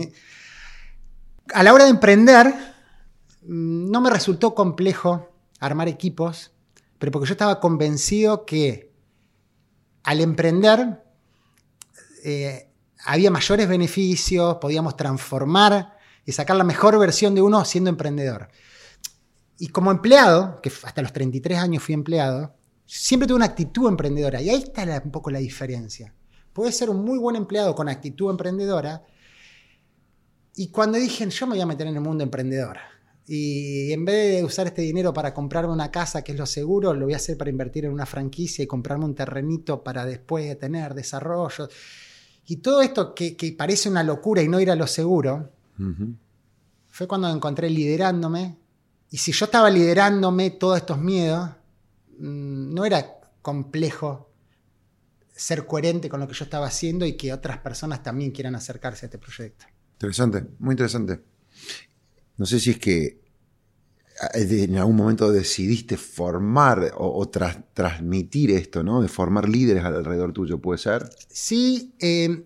A 1.52 1.62
la 1.62 1.74
hora 1.74 1.84
de 1.84 1.90
emprender, 1.90 2.46
mm, 3.42 3.90
no 3.90 4.00
me 4.00 4.08
resultó 4.08 4.54
complejo 4.54 5.28
armar 5.60 5.86
equipos, 5.88 6.50
pero 6.98 7.12
porque 7.12 7.28
yo 7.28 7.34
estaba 7.34 7.60
convencido 7.60 8.46
que 8.46 8.90
al 10.02 10.22
emprender 10.22 11.04
había 13.04 13.30
mayores 13.30 13.68
beneficios, 13.68 14.56
podíamos 14.60 14.96
transformar 14.96 15.96
y 16.24 16.32
sacar 16.32 16.56
la 16.56 16.64
mejor 16.64 16.98
versión 16.98 17.34
de 17.34 17.42
uno 17.42 17.64
siendo 17.64 17.90
emprendedor. 17.90 18.48
Y 19.58 19.68
como 19.68 19.90
empleado, 19.90 20.60
que 20.62 20.70
hasta 20.84 21.02
los 21.02 21.12
33 21.12 21.58
años 21.58 21.82
fui 21.82 21.94
empleado, 21.94 22.54
siempre 22.86 23.26
tuve 23.26 23.36
una 23.36 23.46
actitud 23.46 23.88
emprendedora. 23.88 24.40
Y 24.40 24.50
ahí 24.50 24.62
está 24.62 25.02
un 25.04 25.10
poco 25.10 25.30
la 25.30 25.38
diferencia. 25.38 26.14
Puede 26.52 26.72
ser 26.72 26.90
un 26.90 27.04
muy 27.04 27.18
buen 27.18 27.36
empleado 27.36 27.74
con 27.74 27.88
actitud 27.88 28.30
emprendedora. 28.30 29.02
Y 30.56 30.68
cuando 30.70 30.98
dije, 30.98 31.28
yo 31.28 31.46
me 31.46 31.54
voy 31.54 31.60
a 31.60 31.66
meter 31.66 31.86
en 31.86 31.94
el 31.94 32.00
mundo 32.00 32.24
emprendedor. 32.24 32.78
Y 33.26 33.92
en 33.92 34.04
vez 34.04 34.36
de 34.36 34.44
usar 34.44 34.66
este 34.66 34.82
dinero 34.82 35.12
para 35.12 35.32
comprarme 35.32 35.72
una 35.72 35.92
casa, 35.92 36.22
que 36.22 36.32
es 36.32 36.38
lo 36.38 36.46
seguro, 36.46 36.92
lo 36.92 37.04
voy 37.04 37.14
a 37.14 37.18
hacer 37.18 37.38
para 37.38 37.50
invertir 37.50 37.84
en 37.84 37.92
una 37.92 38.06
franquicia 38.06 38.64
y 38.64 38.66
comprarme 38.66 39.04
un 39.04 39.14
terrenito 39.14 39.84
para 39.84 40.04
después 40.04 40.58
tener 40.58 40.94
desarrollo. 40.94 41.68
Y 42.46 42.56
todo 42.56 42.82
esto 42.82 43.14
que, 43.14 43.54
parece 43.56 43.88
una 43.88 44.02
locura 44.02 44.42
y 44.42 44.48
no 44.48 44.60
ir 44.60 44.70
a 44.70 44.76
lo 44.76 44.86
seguro, 44.86 45.50
fue 46.88 47.06
cuando 47.06 47.28
encontré 47.28 47.70
liderándome. 47.70 48.56
Y 49.10 49.16
si 49.16 49.32
yo 49.32 49.46
estaba 49.46 49.70
liderándome 49.70 50.50
todos 50.50 50.78
estos 50.78 50.98
miedos, 50.98 51.50
mm, 52.18 52.74
no 52.74 52.84
era 52.84 53.20
complejo 53.42 54.30
ser 55.34 55.66
coherente 55.66 56.08
con 56.08 56.20
lo 56.20 56.28
que 56.28 56.34
yo 56.34 56.44
estaba 56.44 56.66
haciendo 56.66 57.06
y 57.06 57.14
que 57.14 57.32
otras 57.32 57.58
personas 57.58 58.02
también 58.02 58.30
quieran 58.30 58.54
acercarse 58.54 59.06
a 59.06 59.08
este 59.08 59.18
proyecto. 59.18 59.64
Interesante, 59.94 60.44
muy 60.58 60.74
interesante. 60.74 61.20
No 62.36 62.46
sé 62.46 62.60
si 62.60 62.70
es 62.70 62.78
que 62.78 63.19
en 64.34 64.76
algún 64.76 64.96
momento 64.96 65.30
decidiste 65.32 65.96
formar 65.96 66.92
o, 66.96 67.28
transmitir 67.28 68.50
esto, 68.50 68.82
¿no? 68.82 69.00
De 69.00 69.08
formar 69.08 69.48
líderes 69.48 69.84
alrededor 69.84 70.32
tuyo, 70.32 70.58
¿puede 70.58 70.78
ser? 70.78 71.08
Sí, 71.28 71.94
eh, 71.98 72.44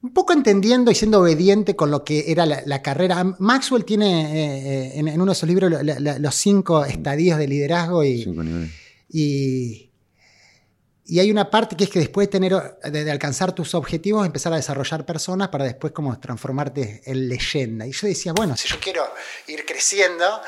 un 0.00 0.12
poco 0.12 0.32
entendiendo 0.32 0.90
y 0.90 0.94
siendo 0.94 1.20
obediente 1.20 1.76
con 1.76 1.90
lo 1.90 2.04
que 2.04 2.30
era 2.32 2.46
la, 2.46 2.82
carrera. 2.82 3.22
Maxwell 3.38 3.84
tiene 3.84 4.94
eh, 4.94 4.98
en, 4.98 5.20
uno 5.20 5.32
de 5.32 5.36
sus 5.36 5.48
libros 5.48 5.70
los 6.20 6.34
cinco 6.34 6.84
estadios 6.84 7.38
de 7.38 7.46
liderazgo 7.46 8.02
y, 8.04 8.24
cinco 8.24 8.42
niveles. 8.42 8.70
y 9.10 9.92
y 11.04 11.18
hay 11.20 11.30
una 11.30 11.50
parte 11.50 11.76
que 11.76 11.84
es 11.84 11.90
que 11.90 11.98
después 11.98 12.28
de, 12.28 12.30
tener, 12.30 12.54
de, 12.84 13.10
alcanzar 13.10 13.52
tus 13.52 13.74
objetivos, 13.74 14.24
empezar 14.24 14.52
a 14.52 14.56
desarrollar 14.56 15.04
personas 15.04 15.48
para 15.48 15.64
después 15.64 15.92
como 15.92 16.18
transformarte 16.18 17.02
en 17.04 17.28
leyenda. 17.28 17.86
Y 17.86 17.92
yo 17.92 18.06
decía, 18.06 18.32
bueno, 18.32 18.56
si 18.56 18.68
yo 18.68 18.78
quiero 18.80 19.04
ir 19.48 19.66
creciendo, 19.66 20.40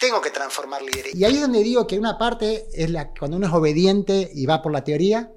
tengo 0.00 0.20
que 0.20 0.30
transformar 0.30 0.82
líderes. 0.82 1.14
Y 1.14 1.24
ahí 1.24 1.36
es 1.36 1.40
donde 1.40 1.62
digo 1.62 1.86
que 1.86 1.98
una 1.98 2.18
parte 2.18 2.66
es 2.72 2.90
la, 2.90 3.12
cuando 3.12 3.36
uno 3.36 3.46
es 3.46 3.52
obediente 3.52 4.30
y 4.32 4.46
va 4.46 4.62
por 4.62 4.72
la 4.72 4.84
teoría. 4.84 5.32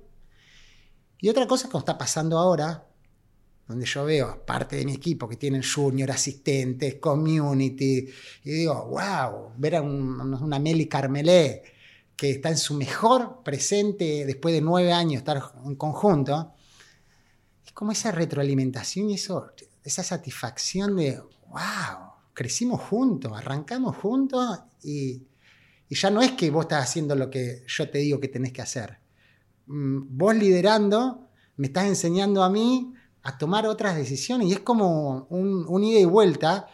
Y 1.20 1.30
otra 1.30 1.48
cosa 1.48 1.66
es 1.66 1.72
como 1.72 1.80
está 1.80 1.98
pasando 1.98 2.38
ahora, 2.38 2.88
donde 3.68 3.86
yo 3.86 4.06
veo 4.06 4.46
parte 4.46 4.76
de 4.76 4.86
mi 4.86 4.94
equipo 4.94 5.30
que 5.30 5.38
tienen 5.38 5.64
junior, 5.64 6.12
asistentes, 6.12 6.96
community, 6.96 8.10
y 8.44 8.52
digo, 8.52 8.88
wow, 8.90 9.54
ver 9.58 9.78
a 9.78 9.82
una 9.82 10.60
Meli 10.60 10.88
Carmelé 10.88 11.64
que 12.16 12.32
está 12.32 12.50
en 12.50 12.58
su 12.58 12.76
mejor 12.76 13.42
presente 13.44 14.26
después 14.26 14.54
de 14.54 14.62
nueve 14.62 14.92
años 14.92 15.20
estar 15.20 15.42
en 15.66 15.76
conjunto, 15.76 16.54
es 17.66 17.72
como 17.72 17.92
esa 17.92 18.12
retroalimentación 18.12 19.10
y 19.10 19.16
eso, 19.16 19.52
esa 19.84 20.04
satisfacción 20.04 20.98
de, 20.98 21.20
wow, 21.48 22.11
crecimos 22.34 22.82
juntos, 22.82 23.32
arrancamos 23.36 23.96
juntos 23.98 24.60
y, 24.84 25.28
ya 25.90 26.10
no 26.10 26.22
es 26.22 26.32
que 26.32 26.50
vos 26.50 26.64
estás 26.66 26.86
haciendo 26.86 27.16
lo 27.16 27.30
que 27.30 27.66
yo 27.68 27.90
te 27.90 27.98
digo 27.98 28.20
que 28.22 28.30
tenés 28.30 28.54
que 28.54 28.62
hacer. 28.62 29.00
Mm, 29.66 30.18
vos 30.18 30.34
liderando, 30.36 31.28
me 31.58 31.68
estás 31.68 31.86
enseñando 31.86 32.44
a 32.44 32.50
mí 32.50 32.94
a 33.24 33.38
tomar 33.38 33.68
otras 33.68 33.98
decisiones 33.98 34.48
y 34.48 34.54
es 34.54 34.60
como 34.62 35.28
un, 35.30 35.66
un 35.68 35.84
ida 35.84 36.00
y 36.00 36.06
vuelta 36.06 36.68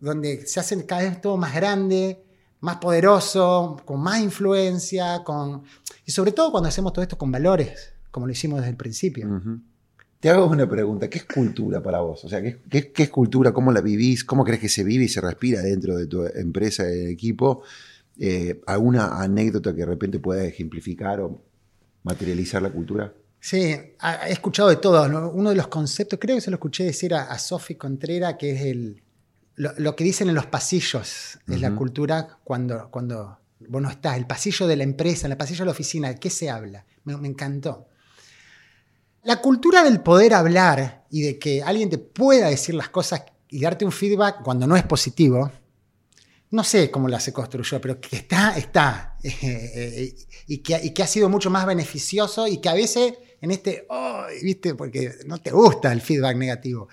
donde 0.00 0.46
se 0.46 0.60
hace 0.60 0.84
cada 0.84 1.02
vez 1.02 1.20
todo 1.20 1.36
más 1.36 1.54
grande, 1.54 2.24
más 2.60 2.76
poderoso, 2.76 3.76
con 3.84 4.00
más 4.00 4.20
influencia, 4.20 5.22
con... 5.22 5.62
y 6.04 6.10
sobre 6.10 6.32
todo 6.32 6.50
cuando 6.50 6.68
hacemos 6.68 6.92
todo 6.92 7.02
esto 7.02 7.18
con 7.18 7.30
valores, 7.30 7.94
como 8.10 8.26
lo 8.26 8.32
hicimos 8.32 8.58
desde 8.58 8.70
el 8.70 8.76
principio. 8.76 9.28
Te 10.24 10.30
hago 10.30 10.46
una 10.46 10.66
pregunta, 10.66 11.10
¿qué 11.10 11.18
es 11.18 11.26
cultura 11.26 11.82
para 11.82 12.00
vos? 12.00 12.24
O 12.24 12.30
sea, 12.30 12.40
¿qué, 12.40 12.92
es 12.96 13.10
cultura? 13.10 13.52
¿Cómo 13.52 13.70
la 13.72 13.82
vivís? 13.82 14.24
¿Cómo 14.24 14.42
crees 14.42 14.58
que 14.58 14.70
se 14.70 14.82
vive 14.82 15.04
y 15.04 15.08
se 15.10 15.20
respira 15.20 15.60
dentro 15.60 15.98
de 15.98 16.06
tu 16.06 16.24
empresa, 16.24 16.84
y 16.90 17.12
equipo? 17.12 17.62
Eh, 18.18 18.62
¿Alguna 18.66 19.20
anécdota 19.20 19.74
que 19.74 19.80
de 19.80 19.84
repente 19.84 20.20
pueda 20.20 20.42
ejemplificar 20.42 21.20
o 21.20 21.42
materializar 22.04 22.62
la 22.62 22.70
cultura? 22.70 23.12
Sí, 23.38 23.58
he 23.58 23.92
escuchado 24.30 24.70
de 24.70 24.76
todo. 24.76 25.30
Uno 25.30 25.50
de 25.50 25.56
los 25.56 25.68
conceptos, 25.68 26.18
creo 26.18 26.36
que 26.36 26.40
se 26.40 26.50
lo 26.50 26.54
escuché 26.54 26.84
decir 26.84 27.12
a, 27.12 27.24
a 27.24 27.38
Sofi 27.38 27.74
Contrera, 27.74 28.38
que 28.38 28.52
es 28.52 28.62
el, 28.62 29.02
lo, 29.56 29.94
que 29.94 30.04
dicen 30.04 30.30
en 30.30 30.36
los 30.36 30.46
pasillos 30.46 31.38
es 31.46 31.60
la 31.60 31.74
cultura 31.74 32.38
cuando, 32.44 32.88
cuando 32.90 33.40
vos 33.68 33.82
no 33.82 33.90
estás, 33.90 34.16
el 34.16 34.26
pasillo 34.26 34.66
de 34.66 34.76
la 34.76 34.84
empresa, 34.84 35.26
en 35.26 35.32
el 35.32 35.36
pasillo 35.36 35.60
de 35.60 35.66
la 35.66 35.72
oficina, 35.72 36.08
¿de 36.08 36.18
qué 36.18 36.30
se 36.30 36.48
habla? 36.48 36.86
Me, 37.04 37.28
encantó. 37.28 37.88
La 39.24 39.40
cultura 39.40 39.82
del 39.82 40.00
poder 40.00 40.34
hablar 40.34 41.06
y 41.10 41.22
de 41.22 41.38
que 41.38 41.62
alguien 41.62 41.88
te 41.88 41.98
pueda 41.98 42.48
decir 42.50 42.74
las 42.74 42.90
cosas 42.90 43.24
y 43.48 43.60
darte 43.60 43.84
un 43.84 43.92
feedback 43.92 44.42
cuando 44.42 44.66
no 44.66 44.76
es 44.76 44.82
positivo, 44.82 45.50
no 46.50 46.62
sé 46.62 46.90
cómo 46.90 47.08
la 47.08 47.18
se 47.18 47.32
construyó, 47.32 47.80
pero 47.80 48.00
que 48.00 48.16
está, 48.16 48.56
está. 48.56 49.16
y, 49.22 50.58
que, 50.58 50.80
y, 50.82 50.90
que, 50.90 51.02
ha 51.02 51.06
sido 51.06 51.28
mucho 51.28 51.50
más 51.50 51.64
beneficioso 51.64 52.46
y 52.46 52.58
que 52.58 52.68
a 52.68 52.74
veces 52.74 53.14
en 53.40 53.50
este, 53.50 53.86
oh, 53.88 54.24
¿viste? 54.42 54.74
Porque 54.74 55.12
no 55.26 55.38
te 55.38 55.50
gusta 55.50 55.92
el 55.92 56.00
feedback 56.00 56.36
negativo. 56.36 56.88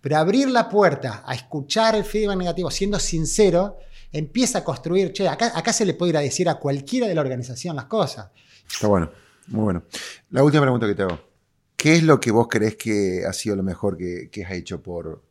Pero 0.00 0.16
abrir 0.16 0.48
la 0.48 0.68
puerta 0.68 1.24
a 1.26 1.34
escuchar 1.34 1.94
el 1.94 2.04
feedback 2.04 2.36
negativo, 2.36 2.70
siendo 2.70 2.98
sincero, 2.98 3.78
empieza 4.12 4.58
a 4.58 4.64
construir, 4.64 5.12
che, 5.12 5.28
acá, 5.28 5.72
se 5.72 5.84
le 5.84 5.94
puede 5.94 6.10
ir 6.10 6.16
a 6.16 6.20
decir 6.20 6.48
a 6.48 6.54
cualquiera 6.54 7.06
de 7.06 7.14
la 7.14 7.20
organización 7.20 7.76
las 7.76 7.86
cosas. 7.86 8.30
Está 8.70 8.86
bueno, 8.86 9.10
muy 9.48 9.64
bueno. 9.64 9.82
La 10.30 10.42
última 10.42 10.62
pregunta 10.62 10.86
que 10.86 10.94
te 10.94 11.02
hago. 11.02 11.25
¿Qué 11.86 11.94
es 11.94 12.02
lo 12.02 12.18
que 12.18 12.32
vos 12.32 12.48
crees 12.50 12.74
que 12.74 13.24
ha 13.24 13.32
sido 13.32 13.54
lo 13.54 13.62
mejor 13.62 13.96
que, 13.96 14.44
has 14.44 14.50
hecho 14.50 14.82
por, 14.82 15.22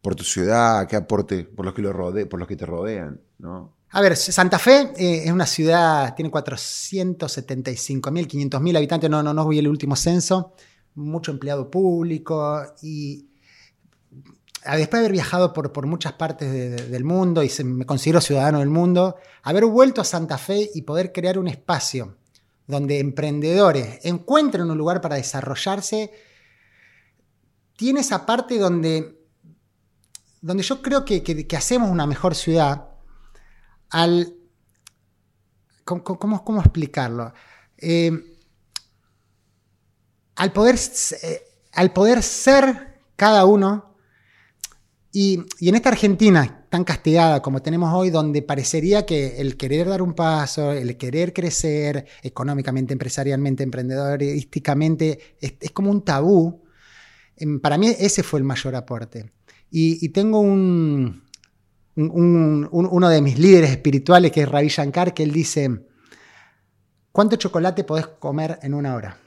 por 0.00 0.16
tu 0.16 0.24
ciudad? 0.24 0.88
¿Qué 0.88 0.96
aporte 0.96 1.44
por 1.44 1.64
los 1.64 1.72
que, 1.74 1.80
lo 1.80 1.92
rode, 1.92 2.26
por 2.26 2.40
los 2.40 2.48
que 2.48 2.56
te 2.56 2.66
rodean? 2.66 3.20
¿no? 3.38 3.76
A 3.90 4.00
ver, 4.00 4.16
Santa 4.16 4.58
Fe 4.58 4.92
eh, 4.96 5.22
es 5.26 5.30
una 5.30 5.46
ciudad, 5.46 6.12
tiene 6.16 6.28
475.000, 6.32 8.02
500.000 8.02 8.76
habitantes, 8.76 9.08
no, 9.08 9.22
no, 9.22 9.32
no 9.32 9.44
voy 9.44 9.60
el 9.60 9.68
último 9.68 9.94
censo, 9.94 10.56
mucho 10.96 11.30
empleado 11.30 11.70
público 11.70 12.60
y 12.82 13.28
después 14.64 14.90
de 14.90 14.98
haber 14.98 15.12
viajado 15.12 15.52
por, 15.52 15.86
muchas 15.86 16.14
partes 16.14 16.90
del 16.90 17.04
mundo 17.04 17.44
y 17.44 17.50
me 17.62 17.86
considero 17.86 18.20
ciudadano 18.20 18.58
del 18.58 18.70
mundo, 18.70 19.18
haber 19.44 19.66
vuelto 19.66 20.00
a 20.00 20.04
Santa 20.04 20.36
Fe 20.36 20.68
y 20.74 20.82
poder 20.82 21.12
crear 21.12 21.38
un 21.38 21.46
espacio 21.46 22.16
donde 22.66 23.00
emprendedores 23.00 24.00
encuentren 24.04 24.70
un 24.70 24.78
lugar 24.78 25.00
para 25.00 25.16
desarrollarse, 25.16 26.10
tiene 27.76 28.00
esa 28.00 28.24
parte 28.26 28.58
donde, 28.58 29.20
donde 30.40 30.62
yo 30.62 30.82
creo 30.82 31.04
que, 31.04 31.46
hacemos 31.56 31.90
una 31.90 32.06
mejor 32.06 32.34
ciudad 32.34 32.88
al... 33.90 34.34
¿Cómo, 35.84 36.60
explicarlo? 36.60 37.34
Eh, 37.76 38.38
al, 40.36 40.52
poder, 40.52 40.78
eh, 41.22 41.42
al 41.72 41.92
poder 41.92 42.22
ser 42.22 43.00
cada 43.16 43.44
uno 43.44 43.91
y, 45.12 45.44
en 45.60 45.74
esta 45.74 45.90
Argentina 45.90 46.66
tan 46.70 46.84
castigada 46.84 47.42
como 47.42 47.60
tenemos 47.60 47.92
hoy, 47.92 48.08
donde 48.08 48.40
parecería 48.40 49.04
que 49.04 49.42
el 49.42 49.58
querer 49.58 49.86
dar 49.86 50.00
un 50.00 50.14
paso, 50.14 50.72
el 50.72 50.96
querer 50.96 51.34
crecer 51.34 52.06
económicamente, 52.22 52.94
empresarialmente, 52.94 53.62
emprendedorísticamente, 53.62 55.36
es, 55.38 55.70
como 55.72 55.90
un 55.90 56.02
tabú, 56.02 56.62
em, 57.36 57.60
para 57.60 57.76
mí 57.76 57.88
ese 57.88 58.22
fue 58.22 58.40
el 58.40 58.44
mayor 58.44 58.74
aporte. 58.74 59.30
Y, 59.70 60.08
tengo 60.10 60.40
un, 60.40 61.22
uno 61.94 63.08
de 63.08 63.22
mis 63.22 63.38
líderes 63.38 63.70
espirituales, 63.70 64.32
que 64.32 64.42
es 64.42 64.48
Ravi 64.48 64.68
Shankar, 64.68 65.12
que 65.14 65.22
él 65.22 65.32
dice, 65.32 65.86
¿cuánto 67.10 67.36
chocolate 67.36 67.84
podés 67.84 68.06
comer 68.06 68.58
en 68.62 68.74
una 68.74 68.94
hora? 68.94 69.18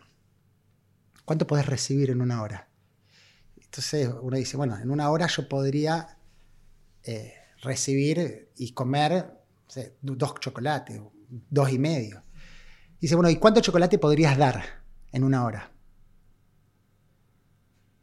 ¿Cuánto 1.26 1.45
podés 1.48 1.65
recibir 1.67 2.10
en 2.12 2.21
una 2.21 2.41
hora? 2.41 2.64
Entonces 3.77 4.09
uno 4.21 4.38
dice, 4.38 4.55
bueno, 4.55 4.77
en 4.77 4.89
una 4.89 5.09
hora 5.11 5.27
yo 5.27 5.49
podría 5.49 6.17
eh, 7.03 7.33
recibir 7.61 8.49
y 8.55 8.71
comer 8.71 9.33
dos 10.01 10.35
chocolates, 10.39 11.01
dos 11.49 11.69
y 11.71 11.77
medio. 11.77 12.23
Dice, 13.01 13.15
bueno, 13.15 13.29
¿y 13.29 13.35
cuánto 13.35 13.59
chocolate 13.59 13.99
podrías 13.99 14.38
dar 14.38 14.63
en 15.11 15.25
una 15.25 15.43
hora? 15.43 15.71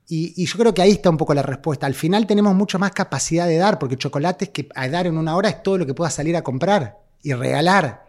Y, 0.09 0.45
yo 0.45 0.59
creo 0.59 0.75
que 0.75 0.83
ahí 0.83 0.91
está 0.91 1.09
un 1.09 1.17
poco 1.17 1.33
la 1.33 1.43
respuesta. 1.43 1.87
Al 1.87 1.95
final 1.95 2.27
tenemos 2.27 2.55
mucho 2.55 2.79
más 2.79 2.91
capacidad 2.93 3.47
de 3.47 3.57
dar, 3.57 3.79
porque 3.79 3.97
chocolates 3.97 4.51
que 4.51 4.69
dar 4.91 5.07
en 5.07 5.17
una 5.17 5.35
hora 5.37 5.49
es 5.49 5.63
todo 5.63 5.79
lo 5.79 5.87
que 5.87 5.95
pueda 5.95 6.11
salir 6.11 6.37
a 6.37 6.43
comprar 6.43 6.99
y 7.23 7.33
regalar. 7.33 8.07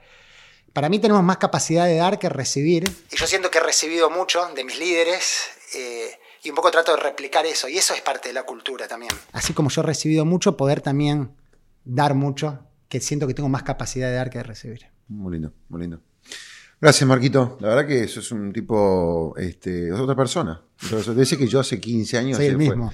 Para 0.73 0.89
mí 0.89 0.99
tenemos 0.99 1.23
más 1.23 1.37
capacidad 1.37 1.85
de 1.85 1.95
dar 1.95 2.19
que 2.19 2.27
recibir. 2.27 2.83
Y 3.09 3.15
yo 3.15 3.25
siento 3.25 3.49
que 3.49 3.59
he 3.59 3.63
recibido 3.63 4.09
mucho 4.09 4.45
de 4.53 4.65
mis 4.65 4.77
líderes. 4.77 5.43
Eh, 5.75 6.19
y 6.43 6.49
un 6.49 6.55
poco 6.55 6.71
trato 6.71 6.95
de 6.95 7.01
replicar 7.01 7.45
eso, 7.45 7.69
y 7.69 7.77
eso 7.77 7.93
es 7.93 8.01
parte 8.01 8.29
de 8.29 8.33
la 8.33 8.43
cultura 8.43 8.87
también. 8.87 9.13
Así 9.31 9.53
como 9.53 9.69
yo 9.69 9.81
he 9.81 9.85
recibido 9.85 10.25
mucho, 10.25 10.57
poder 10.57 10.81
también 10.81 11.31
dar 11.85 12.15
mucho, 12.15 12.59
que 12.89 12.99
siento 12.99 13.27
que 13.27 13.33
tengo 13.33 13.49
más 13.49 13.63
capacidad 13.63 14.09
de 14.09 14.15
dar 14.15 14.29
que 14.29 14.39
de 14.39 14.43
recibir. 14.43 14.87
Muy 15.07 15.33
lindo, 15.33 15.53
muy 15.69 15.81
lindo. 15.81 16.01
Gracias, 16.81 17.07
Marquito. 17.07 17.57
La 17.61 17.69
verdad 17.69 17.87
que 17.87 18.03
eso 18.03 18.19
es 18.19 18.29
un 18.33 18.51
tipo, 18.51 19.33
este, 19.37 19.87
es 19.87 19.93
otra 19.93 20.17
persona. 20.17 20.61
Entonces, 20.81 21.37
que 21.37 21.47
yo 21.47 21.61
hace 21.61 21.79
15 21.79 22.17
años 22.17 22.39
el 22.41 22.57
mismo. 22.57 22.91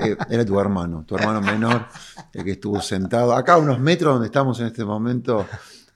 Eh, 0.00 0.16
era 0.30 0.44
tu 0.44 0.60
hermano, 0.60 1.04
tu 1.04 1.16
hermano 1.16 1.40
menor, 1.40 1.88
el 2.32 2.44
que 2.44 2.52
estuvo 2.52 2.80
sentado 2.80 3.34
acá 3.34 3.54
a 3.54 3.58
unos 3.58 3.80
metros 3.80 4.14
donde 4.14 4.26
estamos 4.26 4.60
en 4.60 4.66
este 4.66 4.84
momento 4.84 5.44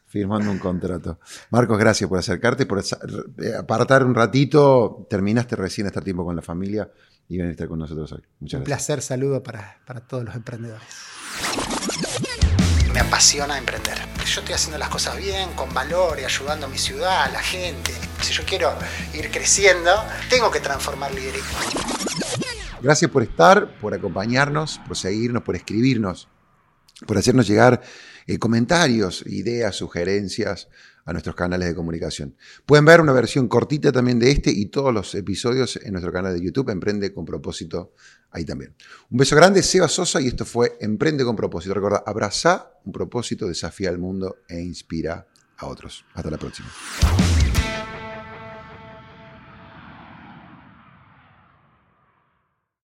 firmando 0.09 0.51
un 0.51 0.59
contrato. 0.59 1.21
Marcos, 1.51 1.79
gracias 1.79 2.09
por 2.09 2.19
acercarte, 2.19 2.67
por 2.67 2.83
apartar 3.59 4.05
un 4.05 4.15
ratito. 4.15 5.07
Terminaste 5.09 5.55
recién 5.57 5.87
estar 5.87 6.03
tiempo 6.03 6.25
con 6.25 6.35
la 6.35 6.43
familia. 6.43 6.91
y 7.31 7.37
venir 7.37 7.51
a 7.51 7.53
estar 7.53 7.69
con 7.69 7.79
nosotros 7.79 8.11
hoy. 8.13 8.23
Muchas 8.41 8.59
Un 8.61 8.65
gracias. 8.65 8.87
placer, 8.87 9.03
saludo 9.03 9.43
para, 9.43 9.79
para 9.87 10.01
todos 10.01 10.25
los 10.25 10.35
emprendedores. 10.35 10.89
Me 12.93 13.01
apasiona 13.01 13.59
emprender. 13.59 13.99
Yo 14.25 14.41
estoy 14.41 14.55
haciendo 14.55 14.79
las 14.79 14.89
cosas 14.89 15.17
bien, 15.17 15.51
con 15.55 15.73
valor 15.75 16.19
y 16.21 16.25
ayudando 16.25 16.67
a 16.67 16.69
mi 16.69 16.79
ciudad, 16.79 17.25
a 17.25 17.29
la 17.31 17.41
gente. 17.41 17.93
Si 18.23 18.33
yo 18.33 18.43
quiero 18.47 18.73
ir 19.15 19.31
creciendo, 19.31 19.91
tengo 20.31 20.51
que 20.51 20.61
transformar 20.61 21.13
liderazgo. 21.15 21.45
Gracias 22.81 23.11
por 23.11 23.23
estar, 23.23 23.79
por 23.79 23.93
acompañarnos, 23.95 24.81
por 24.87 24.97
seguirnos, 24.97 25.43
por 25.43 25.55
escribirnos, 25.57 26.29
por 27.07 27.19
hacernos 27.19 27.47
llegar 27.47 27.83
eh, 28.29 28.39
comentarios, 28.39 29.25
ideas, 29.27 29.75
sugerencias 29.75 30.69
a 31.07 31.13
nuestros 31.13 31.35
canales 31.35 31.67
de 31.67 31.75
comunicación. 31.75 32.37
Pueden 32.67 32.85
ver 32.85 33.01
una 33.01 33.13
versión 33.13 33.49
cortita 33.49 33.91
también 33.91 34.19
de 34.19 34.31
este 34.31 34.51
y 34.51 34.67
todos 34.67 34.93
los 34.93 35.15
episodios 35.15 35.81
en 35.83 35.93
nuestro 35.93 36.13
canal 36.13 36.35
de 36.35 36.45
YouTube, 36.45 36.69
Emprende 36.69 37.15
con 37.15 37.25
propósito, 37.25 37.95
ahí 38.31 38.45
también. 38.45 38.75
Un 39.09 39.17
beso 39.17 39.35
grande, 39.35 39.63
Seba 39.63 39.89
Sosa, 39.89 40.21
y 40.21 40.29
esto 40.29 40.45
fue 40.45 40.77
Emprende 40.83 41.25
con 41.25 41.35
propósito. 41.35 41.73
Recuerda, 41.73 42.03
abraza 42.05 42.73
un 42.85 42.93
propósito, 42.93 43.49
desafía 43.49 43.89
al 43.89 43.99
mundo 43.99 44.37
e 44.47 44.61
inspira 44.61 45.27
a 45.57 45.67
otros. 45.67 46.05
Hasta 46.15 46.31
la 46.31 46.37
próxima. 46.37 46.69